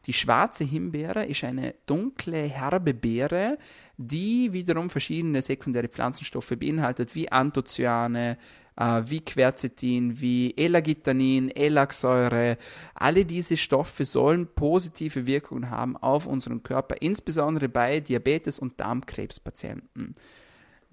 Die 0.06 0.14
schwarze 0.14 0.64
Himbeere 0.64 1.26
ist 1.26 1.44
eine 1.44 1.76
dunkle, 1.86 2.44
herbe 2.44 2.94
Beere, 2.94 3.58
die 3.98 4.54
wiederum 4.54 4.90
verschiedene 4.90 5.42
sekundäre 5.42 5.90
Pflanzenstoffe 5.90 6.54
beinhaltet, 6.58 7.14
wie 7.14 7.32
Anthocyane, 7.32 8.38
äh, 8.78 9.02
wie 9.06 9.22
Quercetin, 9.22 10.20
wie 10.22 10.56
Elagitanin, 10.56 11.50
Elaxsäure. 11.50 12.58
Alle 12.94 13.26
diese 13.26 13.58
Stoffe 13.58 14.06
sollen 14.06 14.48
positive 14.48 15.26
Wirkungen 15.26 15.70
haben 15.70 15.98
auf 15.98 16.28
unseren 16.28 16.62
Körper, 16.62 17.02
insbesondere 17.02 17.68
bei 17.68 18.00
Diabetes- 18.00 18.60
und 18.60 18.80
Darmkrebspatienten. 18.80 20.16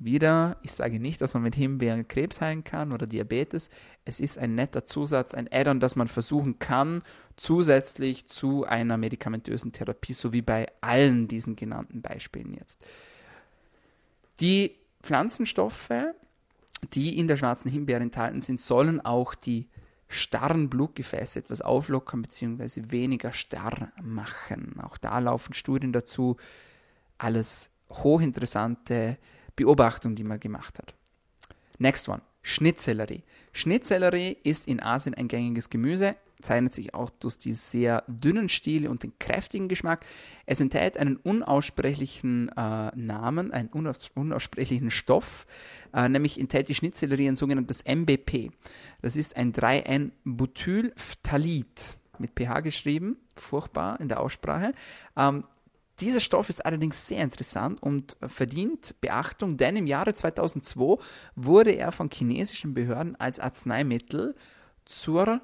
Wieder, 0.04 0.56
ich 0.62 0.72
sage 0.72 0.98
nicht, 0.98 1.20
dass 1.20 1.34
man 1.34 1.44
mit 1.44 1.54
Himbeeren 1.54 2.08
Krebs 2.08 2.40
heilen 2.40 2.64
kann 2.64 2.92
oder 2.92 3.06
Diabetes. 3.06 3.70
Es 4.04 4.20
ist 4.20 4.38
ein 4.38 4.54
netter 4.54 4.84
Zusatz, 4.84 5.34
ein 5.34 5.48
Add-on, 5.52 5.80
das 5.80 5.96
man 5.96 6.08
versuchen 6.08 6.58
kann, 6.58 7.02
zusätzlich 7.36 8.26
zu 8.26 8.64
einer 8.64 8.96
medikamentösen 8.96 9.72
Therapie, 9.72 10.12
so 10.12 10.32
wie 10.32 10.42
bei 10.42 10.66
allen 10.80 11.28
diesen 11.28 11.56
genannten 11.56 12.02
Beispielen 12.02 12.54
jetzt. 12.54 12.84
Die 14.40 14.76
Pflanzenstoffe, 15.02 15.92
die 16.94 17.18
in 17.18 17.28
der 17.28 17.36
schwarzen 17.36 17.70
Himbeere 17.70 18.02
enthalten 18.02 18.40
sind, 18.40 18.60
sollen 18.60 19.00
auch 19.00 19.34
die 19.34 19.68
starren 20.08 20.68
Blutgefäße 20.68 21.38
etwas 21.38 21.60
auflockern 21.60 22.22
bzw. 22.22 22.90
weniger 22.90 23.32
starr 23.32 23.92
machen. 24.02 24.80
Auch 24.82 24.96
da 24.98 25.18
laufen 25.18 25.54
Studien 25.54 25.92
dazu. 25.92 26.36
Alles 27.18 27.70
hochinteressante 27.88 29.16
Beobachtung, 29.56 30.14
die 30.14 30.24
man 30.24 30.40
gemacht 30.40 30.78
hat. 30.78 30.94
Next 31.78 32.08
one. 32.08 32.22
Schnittsellerie. 32.42 33.22
Schnittsellerie 33.52 34.36
ist 34.42 34.66
in 34.66 34.82
Asien 34.82 35.14
ein 35.14 35.28
gängiges 35.28 35.70
Gemüse, 35.70 36.16
zeichnet 36.40 36.74
sich 36.74 36.92
auch 36.92 37.10
durch 37.10 37.38
die 37.38 37.54
sehr 37.54 38.02
dünnen 38.08 38.48
Stiele 38.48 38.90
und 38.90 39.04
den 39.04 39.16
kräftigen 39.20 39.68
Geschmack. 39.68 40.04
Es 40.44 40.58
enthält 40.60 40.96
einen 40.96 41.14
unaussprechlichen 41.16 42.48
äh, 42.48 42.90
Namen, 42.96 43.52
einen 43.52 43.68
unaus 43.68 44.10
unaussprechlichen 44.14 44.90
Stoff, 44.90 45.46
äh, 45.94 46.08
nämlich 46.08 46.40
enthält 46.40 46.66
die 46.68 46.74
Schnittsellerie 46.74 47.28
ein 47.28 47.36
sogenanntes 47.36 47.84
MBP. 47.84 48.50
Das 49.02 49.14
ist 49.14 49.36
ein 49.36 49.52
3N-Butylphthalid 49.52 51.96
mit 52.18 52.32
pH 52.34 52.58
geschrieben, 52.60 53.18
furchtbar 53.36 54.00
in 54.00 54.08
der 54.08 54.20
Aussprache. 54.20 54.72
Ähm, 55.16 55.44
dieser 56.02 56.20
Stoff 56.20 56.48
ist 56.48 56.64
allerdings 56.66 57.06
sehr 57.06 57.22
interessant 57.22 57.82
und 57.82 58.16
verdient 58.26 58.94
Beachtung, 59.00 59.56
denn 59.56 59.76
im 59.76 59.86
Jahre 59.86 60.14
2002 60.14 61.02
wurde 61.34 61.70
er 61.70 61.92
von 61.92 62.10
chinesischen 62.10 62.74
Behörden 62.74 63.16
als 63.16 63.38
Arzneimittel 63.38 64.34
zur 64.84 65.40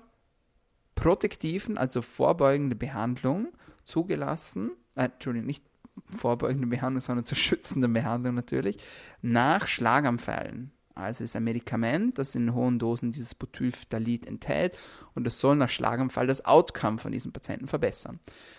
protektiven, 0.94 1.78
also 1.78 2.02
vorbeugende 2.02 2.74
Behandlung 2.74 3.48
zugelassen. 3.84 4.72
Äh, 4.96 5.04
Entschuldigung, 5.04 5.46
nicht 5.46 5.64
vorbeugende 6.04 6.66
Behandlung, 6.66 7.00
sondern 7.00 7.24
zur 7.24 7.38
schützenden 7.38 7.92
Behandlung 7.92 8.34
natürlich, 8.34 8.76
nach 9.22 9.68
Schlaganfällen. 9.68 10.72
Also 10.94 11.22
es 11.22 11.30
ist 11.30 11.36
ein 11.36 11.44
Medikament, 11.44 12.18
das 12.18 12.34
in 12.34 12.54
hohen 12.54 12.80
Dosen 12.80 13.10
dieses 13.10 13.34
Butylphthalid 13.36 14.26
enthält 14.26 14.76
und 15.14 15.26
es 15.28 15.38
soll 15.38 15.54
nach 15.54 15.68
Schlaganfall 15.68 16.26
das 16.26 16.44
Outcome 16.44 16.98
von 16.98 17.12
diesen 17.12 17.32
Patienten 17.32 17.68
verbessern. 17.68 18.18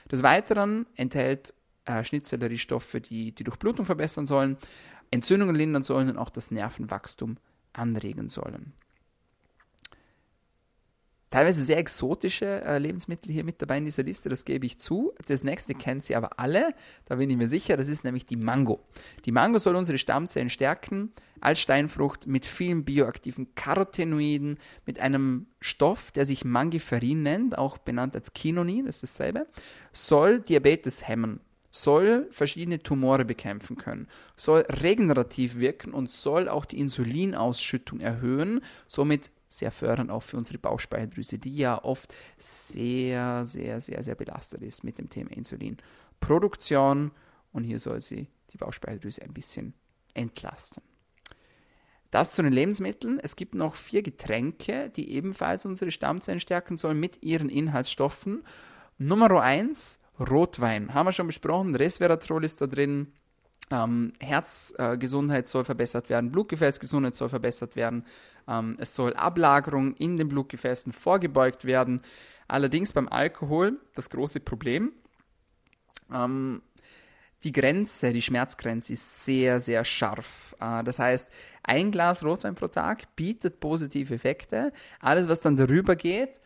Des 0.10 0.24
Weiteren 0.24 0.86
enthält 0.96 1.54
äh, 1.86 2.04
Schnittsellerie-Stoffe, 2.04 3.02
die 3.02 3.32
die 3.32 3.44
Durchblutung 3.44 3.86
verbessern 3.86 4.28
sollen, 4.28 4.58
Entzündungen 5.12 5.56
lindern 5.56 5.84
sollen 5.84 6.10
und 6.10 6.18
auch 6.18 6.30
das 6.30 6.52
Nervenwachstum 6.52 7.38
anregen 7.74 8.30
sollen. 8.30 8.74
Teilweise 11.30 11.64
sehr 11.64 11.78
exotische 11.78 12.64
äh, 12.64 12.80
Lebensmittel 12.80 13.32
hier 13.32 13.44
mit 13.44 13.62
dabei 13.62 13.78
in 13.78 13.86
dieser 13.86 14.02
Liste, 14.02 14.30
das 14.30 14.46
gebe 14.46 14.66
ich 14.66 14.80
zu. 14.80 15.14
Das 15.28 15.44
nächste 15.44 15.76
kennt 15.76 16.04
Sie 16.04 16.16
aber 16.16 16.40
alle, 16.40 16.74
da 17.06 17.18
bin 17.18 17.30
ich 17.30 17.38
mir 17.38 17.48
sicher, 17.48 17.78
das 17.78 17.88
ist 17.88 18.04
nämlich 18.04 18.26
die 18.26 18.36
Mango. 18.36 18.80
Die 19.26 19.32
Mango 19.32 19.60
soll 19.60 19.76
unsere 19.76 20.00
Stammzellen 20.00 20.50
stärken, 20.50 21.12
als 21.40 21.60
Steinfrucht 21.60 22.26
mit 22.26 22.48
vielen 22.48 22.84
bioaktiven 22.84 23.54
Carotenoiden, 23.54 24.58
mit 24.88 25.00
einem 25.00 25.46
Stoff, 25.62 26.12
der 26.12 26.26
sich 26.26 26.46
Mangiferin 26.46 27.22
nennt, 27.22 27.58
auch 27.60 27.78
benannt 27.78 28.16
als 28.16 28.34
Quinonin, 28.34 28.88
das 28.88 29.04
ist 29.04 29.20
dasselbe, 29.20 29.46
soll 29.94 30.40
Diabetes 30.40 31.08
hemmen 31.08 31.42
soll 31.72 32.28
verschiedene 32.32 32.82
Tumore 32.82 33.26
bekämpfen 33.26 33.78
können, 33.78 34.08
soll 34.36 34.62
regenerativ 34.62 35.58
wirken 35.58 35.94
und 35.94 36.10
soll 36.10 36.50
auch 36.50 36.66
die 36.66 36.80
Insulinausschüttung 36.80 38.00
erhöhen, 38.00 38.62
somit 38.88 39.32
sehr 39.48 39.72
fördernd 39.72 40.12
auch 40.12 40.24
für 40.24 40.38
unsere 40.38 40.60
Bauchspeicheldrüse, 40.60 41.40
die 41.40 41.58
ja 41.58 41.84
oft 41.84 42.14
sehr, 42.38 43.46
sehr, 43.46 43.82
sehr, 43.82 44.04
sehr 44.04 44.16
belastet 44.16 44.62
ist 44.62 44.84
mit 44.84 44.98
dem 44.98 45.10
Thema 45.10 45.32
Insulinproduktion 45.32 47.12
und 47.52 47.64
hier 47.64 47.80
soll 47.80 48.02
sie 48.02 48.28
die 48.52 48.58
Bauchspeicheldrüse 48.58 49.22
ein 49.24 49.34
bisschen 49.34 49.74
entlasten. 50.14 50.84
Das 52.12 52.34
zu 52.34 52.42
den 52.42 52.54
Lebensmitteln. 52.54 53.20
Es 53.20 53.36
gibt 53.36 53.54
noch 53.54 53.76
vier 53.76 54.02
Getränke, 54.02 54.90
die 54.90 55.12
ebenfalls 55.12 55.66
unsere 55.66 55.92
Stammzellen 55.92 56.40
stärken 56.40 56.76
sollen 56.76 57.00
mit 57.00 57.22
ihren 57.22 57.50
Inhaltsstoffen. 57.50 58.44
Nummer 58.98 59.30
eins 59.42 59.99
Rotwein. 60.20 60.94
Haben 60.94 61.08
wir 61.08 61.12
schon 61.12 61.28
besprochen. 61.28 61.76
Resveratrol 61.76 62.44
ist 62.44 62.62
da 62.62 62.68
drin. 62.68 63.14
Ähm, 63.72 64.14
Herzgesundheit 64.20 65.46
äh, 65.46 65.48
soll 65.48 65.64
verbessert 65.64 66.10
werden, 66.10 66.32
Blutgefäßgesundheit 66.32 67.14
soll 67.14 67.30
verbessert 67.30 67.76
werden, 67.76 68.04
ähm, 68.48 68.76
es 68.80 68.96
soll 68.96 69.14
Ablagerung 69.14 69.94
in 69.98 70.18
den 70.18 70.28
Blutgefäßen 70.28 70.92
vorgebeugt 70.92 71.66
werden. 71.66 72.02
Allerdings 72.48 72.94
beim 72.94 73.08
Alkohol 73.08 73.80
das 73.94 74.10
große 74.10 74.40
Problem. 74.40 74.92
Ähm, 76.12 76.64
die 77.44 77.52
Grenze, 77.52 78.12
die 78.12 78.24
Schmerzgrenze 78.24 78.94
ist 78.94 79.24
sehr, 79.24 79.60
sehr 79.60 79.86
scharf. 79.86 80.56
Äh, 80.60 80.84
das 80.84 80.98
heißt, 80.98 81.28
ein 81.62 81.92
Glas 81.92 82.24
Rotwein 82.24 82.56
pro 82.56 82.68
Tag 82.68 83.16
bietet 83.16 83.60
positive 83.60 84.16
Effekte. 84.16 84.74
Alles, 85.00 85.30
was 85.30 85.42
dann 85.42 85.58
darüber 85.58 85.96
geht, 85.96 86.42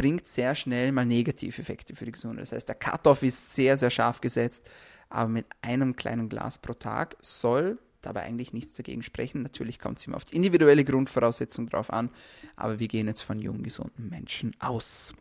bringt 0.00 0.26
sehr 0.26 0.54
schnell 0.54 0.92
mal 0.92 1.04
Negativeffekte 1.04 1.94
für 1.94 2.06
die 2.06 2.12
Gesundheit. 2.12 2.40
Das 2.40 2.52
heißt, 2.52 2.66
der 2.66 2.74
Cut-off 2.74 3.22
ist 3.22 3.54
sehr, 3.54 3.76
sehr 3.76 3.90
scharf 3.90 4.22
gesetzt. 4.22 4.66
aber 5.10 5.28
mit 5.28 5.44
einem 5.60 5.94
kleinen 5.94 6.30
Glas 6.30 6.56
pro 6.56 6.72
Tag 6.72 7.16
soll 7.20 7.78
dabei 8.00 8.22
eigentlich 8.22 8.54
nichts 8.54 8.72
dagegen 8.72 9.02
sprechen. 9.02 9.42
Natürlich 9.42 9.78
kommt 9.78 9.98
es 9.98 10.06
immer 10.06 10.16
auf 10.16 10.24
die 10.24 10.36
individuelle 10.36 10.84
Grundvoraussetzung 10.84 11.66
drauf 11.66 11.92
an, 11.92 12.08
aber 12.56 12.78
wir 12.78 12.88
gehen 12.88 13.08
jetzt 13.08 13.20
von 13.20 13.38
jungen, 13.40 13.62
gesunden 13.62 14.08
Menschen 14.08 14.56
aus. 14.58 15.12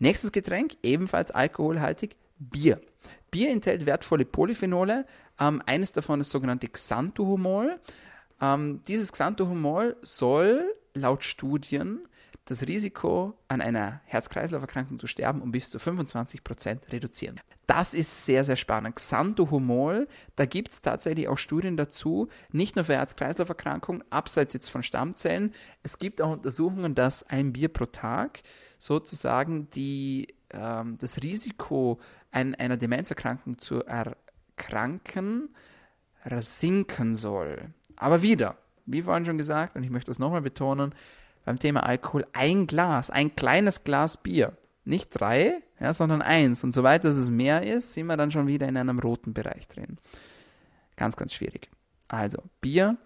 Nächstes 0.00 0.32
Getränk, 0.32 0.76
ebenfalls 0.82 1.30
alkoholhaltig, 1.30 2.16
Bier. 2.40 2.80
Bier 3.30 3.50
enthält 3.50 3.86
wertvolle 3.86 4.24
Polyphenole. 4.24 5.06
Ähm, 5.38 5.62
eines 5.64 5.92
davon 5.92 6.20
ist 6.20 6.30
sogenannte 6.30 6.66
Xanthohumol. 6.66 7.78
Ähm, 8.40 8.80
dieses 8.88 9.12
Xanthohumol 9.12 9.96
soll 10.02 10.72
laut 10.94 11.22
Studien 11.22 12.00
das 12.46 12.66
Risiko, 12.66 13.34
an 13.48 13.60
einer 13.60 14.00
Herz-Kreislauf-Erkrankung 14.04 14.98
zu 15.00 15.08
sterben, 15.08 15.42
um 15.42 15.50
bis 15.50 15.68
zu 15.68 15.78
25 15.78 16.44
Prozent 16.44 16.92
reduzieren. 16.92 17.40
Das 17.66 17.92
ist 17.92 18.24
sehr, 18.24 18.44
sehr 18.44 18.54
spannend. 18.54 18.96
Xanthohumol, 18.96 20.06
da 20.36 20.46
gibt 20.46 20.72
es 20.72 20.80
tatsächlich 20.80 21.26
auch 21.26 21.38
Studien 21.38 21.76
dazu, 21.76 22.28
nicht 22.52 22.76
nur 22.76 22.84
für 22.84 22.94
Herz-Kreislauf-Erkrankungen, 22.94 24.04
abseits 24.10 24.54
jetzt 24.54 24.70
von 24.70 24.84
Stammzellen. 24.84 25.52
Es 25.82 25.98
gibt 25.98 26.22
auch 26.22 26.30
Untersuchungen, 26.30 26.94
dass 26.94 27.24
ein 27.24 27.52
Bier 27.52 27.68
pro 27.68 27.86
Tag 27.86 28.42
sozusagen 28.78 29.68
die, 29.70 30.34
ähm, 30.50 30.96
das 31.00 31.22
Risiko, 31.22 31.98
an 32.30 32.54
einer 32.54 32.76
Demenzerkrankung 32.76 33.58
zu 33.58 33.82
erkranken, 33.84 35.48
sinken 36.38 37.14
soll. 37.14 37.70
Aber 37.96 38.22
wieder, 38.22 38.56
wie 38.84 39.02
vorhin 39.02 39.24
schon 39.24 39.38
gesagt, 39.38 39.74
und 39.74 39.82
ich 39.82 39.90
möchte 39.90 40.10
das 40.10 40.18
nochmal 40.18 40.42
betonen, 40.42 40.94
beim 41.46 41.58
Thema 41.60 41.84
Alkohol 41.84 42.26
ein 42.32 42.66
Glas, 42.66 43.08
ein 43.08 43.34
kleines 43.36 43.84
Glas 43.84 44.22
Bier. 44.22 44.52
Nicht 44.84 45.10
drei, 45.10 45.62
ja, 45.80 45.94
sondern 45.94 46.20
eins. 46.20 46.64
Und 46.64 46.72
sobald 46.72 47.04
es 47.04 47.30
mehr 47.30 47.62
ist, 47.62 47.92
sind 47.92 48.06
wir 48.06 48.16
dann 48.16 48.32
schon 48.32 48.48
wieder 48.48 48.68
in 48.68 48.76
einem 48.76 48.98
roten 48.98 49.32
Bereich 49.32 49.66
drin. 49.68 49.98
Ganz, 50.96 51.16
ganz 51.16 51.32
schwierig. 51.32 51.70
Also 52.08 52.42
Bier 52.60 52.96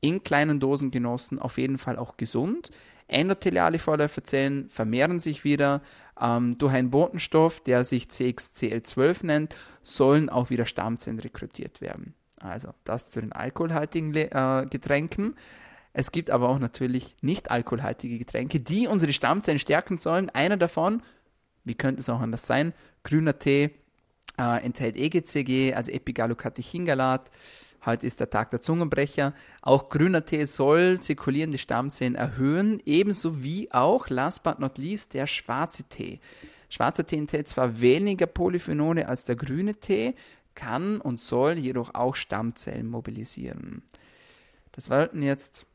in 0.00 0.24
kleinen 0.24 0.60
Dosen 0.60 0.90
genossen, 0.90 1.38
auf 1.38 1.58
jeden 1.58 1.76
Fall 1.76 1.98
auch 1.98 2.16
gesund. 2.16 2.70
Endotheliale 3.06 3.78
Vorläuferzellen 3.78 4.70
vermehren 4.70 5.18
sich 5.18 5.44
wieder. 5.44 5.82
Ähm, 6.18 6.56
durch 6.56 6.72
einen 6.72 6.90
Botenstoff, 6.90 7.60
der 7.60 7.84
sich 7.84 8.04
CXCL12 8.04 9.26
nennt, 9.26 9.56
sollen 9.82 10.30
auch 10.30 10.48
wieder 10.48 10.64
Stammzellen 10.64 11.18
rekrutiert 11.18 11.82
werden. 11.82 12.14
Also 12.38 12.70
das 12.84 13.10
zu 13.10 13.20
den 13.20 13.32
alkoholhaltigen 13.32 14.14
äh, 14.14 14.66
Getränken. 14.70 15.34
Es 15.92 16.12
gibt 16.12 16.30
aber 16.30 16.48
auch 16.48 16.58
natürlich 16.58 17.16
nicht 17.20 17.50
alkoholhaltige 17.50 18.18
Getränke, 18.18 18.60
die 18.60 18.86
unsere 18.86 19.12
Stammzellen 19.12 19.58
stärken 19.58 19.98
sollen. 19.98 20.30
Einer 20.30 20.56
davon, 20.56 21.02
wie 21.64 21.74
könnte 21.74 22.00
es 22.00 22.08
auch 22.08 22.20
anders 22.20 22.46
sein, 22.46 22.72
grüner 23.02 23.38
Tee 23.38 23.70
äh, 24.38 24.64
enthält 24.64 24.96
EGCG, 24.96 25.74
also 25.74 25.90
Epigallocatechingalat. 25.90 27.30
Heute 27.84 28.06
ist 28.06 28.20
der 28.20 28.30
Tag 28.30 28.50
der 28.50 28.62
Zungenbrecher. 28.62 29.34
Auch 29.62 29.88
grüner 29.88 30.24
Tee 30.24 30.44
soll 30.44 31.00
zirkulierende 31.00 31.58
Stammzellen 31.58 32.14
erhöhen, 32.14 32.80
ebenso 32.84 33.42
wie 33.42 33.72
auch, 33.72 34.08
last 34.08 34.42
but 34.42 34.58
not 34.58 34.78
least, 34.78 35.14
der 35.14 35.26
schwarze 35.26 35.84
Tee. 35.84 36.20
Schwarzer 36.68 37.06
Tee 37.06 37.16
enthält 37.16 37.48
zwar 37.48 37.80
weniger 37.80 38.26
Polyphenole 38.26 39.08
als 39.08 39.24
der 39.24 39.36
grüne 39.36 39.74
Tee, 39.74 40.14
kann 40.54 41.00
und 41.00 41.18
soll 41.18 41.54
jedoch 41.58 41.94
auch 41.94 42.14
Stammzellen 42.14 42.86
mobilisieren. 42.86 43.82
Das 44.72 44.90
wollten 44.90 45.22
jetzt 45.22 45.66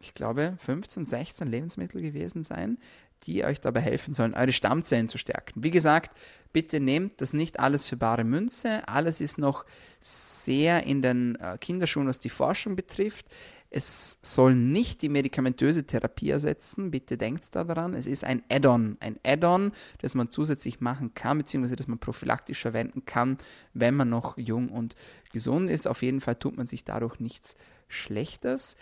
ich 0.00 0.14
glaube, 0.14 0.56
15, 0.58 1.04
16 1.04 1.46
Lebensmittel 1.46 2.00
gewesen 2.00 2.42
sein, 2.42 2.78
die 3.26 3.44
euch 3.44 3.60
dabei 3.60 3.80
helfen 3.80 4.14
sollen, 4.14 4.34
eure 4.34 4.52
Stammzellen 4.52 5.08
zu 5.08 5.18
stärken. 5.18 5.62
Wie 5.62 5.70
gesagt, 5.70 6.16
bitte 6.52 6.80
nehmt 6.80 7.20
das 7.20 7.32
nicht 7.32 7.60
alles 7.60 7.88
für 7.88 7.96
bare 7.96 8.24
Münze. 8.24 8.86
Alles 8.88 9.20
ist 9.20 9.38
noch 9.38 9.64
sehr 10.00 10.84
in 10.84 11.02
den 11.02 11.36
äh, 11.36 11.56
Kinderschuhen, 11.58 12.08
was 12.08 12.18
die 12.18 12.30
Forschung 12.30 12.74
betrifft. 12.74 13.26
Es 13.74 14.18
soll 14.20 14.54
nicht 14.54 15.00
die 15.00 15.08
medikamentöse 15.08 15.86
Therapie 15.86 16.28
ersetzen. 16.28 16.90
Bitte 16.90 17.16
denkt 17.16 17.54
daran. 17.54 17.94
Es 17.94 18.06
ist 18.06 18.22
ein 18.22 18.42
Add-on. 18.50 18.98
Ein 19.00 19.18
Add-on, 19.24 19.72
das 19.98 20.14
man 20.14 20.28
zusätzlich 20.28 20.80
machen 20.80 21.14
kann, 21.14 21.38
beziehungsweise 21.38 21.76
das 21.76 21.88
man 21.88 21.98
prophylaktisch 21.98 22.60
verwenden 22.60 23.06
kann, 23.06 23.38
wenn 23.72 23.94
man 23.94 24.10
noch 24.10 24.36
jung 24.36 24.68
und 24.68 24.94
gesund 25.32 25.70
ist. 25.70 25.88
Auf 25.88 26.02
jeden 26.02 26.20
Fall 26.20 26.34
tut 26.34 26.56
man 26.56 26.66
sich 26.66 26.84
dadurch 26.84 27.18
nichts 27.18 27.56
Schlechtes. 27.88 28.76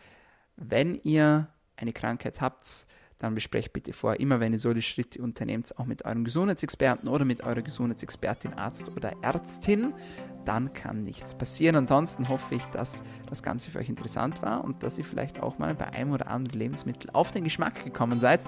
Wenn 0.62 1.00
ihr 1.02 1.48
eine 1.76 1.92
Krankheit 1.92 2.42
habt, 2.42 2.86
dann 3.18 3.34
besprecht 3.34 3.72
bitte 3.72 3.92
vorher 3.92 4.20
immer, 4.20 4.40
wenn 4.40 4.52
ihr 4.52 4.58
solche 4.58 4.82
Schritte 4.82 5.22
unternehmt, 5.22 5.76
auch 5.78 5.86
mit 5.86 6.04
eurem 6.04 6.22
Gesundheitsexperten 6.22 7.08
oder 7.08 7.24
mit 7.24 7.42
eurer 7.42 7.62
Gesundheitsexpertin, 7.62 8.54
Arzt 8.54 8.90
oder 8.94 9.12
Ärztin. 9.22 9.94
Dann 10.44 10.72
kann 10.74 11.02
nichts 11.02 11.34
passieren. 11.34 11.76
Ansonsten 11.76 12.28
hoffe 12.28 12.54
ich, 12.54 12.64
dass 12.66 13.02
das 13.28 13.42
Ganze 13.42 13.70
für 13.70 13.78
euch 13.78 13.88
interessant 13.88 14.42
war 14.42 14.62
und 14.62 14.82
dass 14.82 14.98
ihr 14.98 15.04
vielleicht 15.04 15.40
auch 15.40 15.58
mal 15.58 15.74
bei 15.74 15.88
einem 15.88 16.12
oder 16.12 16.28
anderen 16.28 16.58
Lebensmittel 16.58 17.10
auf 17.12 17.32
den 17.32 17.44
Geschmack 17.44 17.84
gekommen 17.84 18.20
seid. 18.20 18.46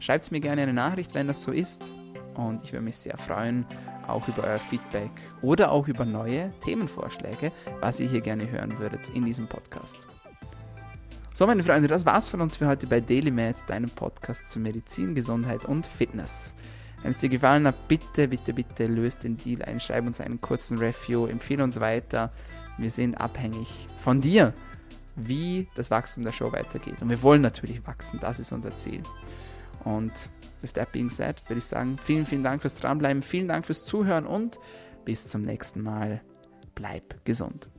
Schreibt 0.00 0.30
mir 0.32 0.40
gerne 0.40 0.62
eine 0.62 0.72
Nachricht, 0.72 1.14
wenn 1.14 1.28
das 1.28 1.42
so 1.42 1.52
ist. 1.52 1.92
Und 2.34 2.64
ich 2.64 2.72
würde 2.72 2.84
mich 2.84 2.96
sehr 2.96 3.16
freuen, 3.16 3.64
auch 4.08 4.26
über 4.26 4.42
euer 4.42 4.58
Feedback 4.58 5.10
oder 5.40 5.70
auch 5.70 5.86
über 5.86 6.04
neue 6.04 6.52
Themenvorschläge, 6.64 7.52
was 7.80 8.00
ihr 8.00 8.08
hier 8.08 8.20
gerne 8.20 8.50
hören 8.50 8.76
würdet 8.78 9.08
in 9.10 9.24
diesem 9.24 9.46
Podcast. 9.46 9.96
So, 11.36 11.48
meine 11.48 11.64
Freunde, 11.64 11.88
das 11.88 12.06
war's 12.06 12.28
von 12.28 12.40
uns 12.40 12.54
für 12.54 12.68
heute 12.68 12.86
bei 12.86 13.00
DailyMed, 13.00 13.56
deinem 13.66 13.90
Podcast 13.90 14.52
zu 14.52 14.60
Medizin, 14.60 15.16
Gesundheit 15.16 15.64
und 15.64 15.84
Fitness. 15.84 16.54
Wenn 17.02 17.10
es 17.10 17.18
dir 17.18 17.28
gefallen 17.28 17.66
hat, 17.66 17.88
bitte, 17.88 18.28
bitte, 18.28 18.54
bitte 18.54 18.86
löst 18.86 19.24
den 19.24 19.36
Deal 19.36 19.60
ein, 19.62 19.80
schreib 19.80 20.06
uns 20.06 20.20
einen 20.20 20.40
kurzen 20.40 20.78
Review, 20.78 21.26
empfehle 21.26 21.64
uns 21.64 21.80
weiter. 21.80 22.30
Wir 22.78 22.88
sind 22.88 23.16
abhängig 23.16 23.88
von 23.98 24.20
dir, 24.20 24.54
wie 25.16 25.66
das 25.74 25.90
Wachstum 25.90 26.22
der 26.22 26.30
Show 26.30 26.52
weitergeht. 26.52 27.02
Und 27.02 27.08
wir 27.10 27.20
wollen 27.24 27.42
natürlich 27.42 27.84
wachsen, 27.84 28.20
das 28.22 28.38
ist 28.38 28.52
unser 28.52 28.76
Ziel. 28.76 29.02
Und 29.82 30.30
with 30.62 30.72
that 30.74 30.92
being 30.92 31.10
said, 31.10 31.42
würde 31.48 31.58
ich 31.58 31.64
sagen, 31.64 31.98
vielen, 32.00 32.26
vielen 32.26 32.44
Dank 32.44 32.62
fürs 32.62 32.76
Dranbleiben, 32.76 33.24
vielen 33.24 33.48
Dank 33.48 33.66
fürs 33.66 33.84
Zuhören 33.84 34.24
und 34.24 34.60
bis 35.04 35.26
zum 35.26 35.42
nächsten 35.42 35.82
Mal. 35.82 36.22
Bleib 36.76 37.24
gesund. 37.24 37.70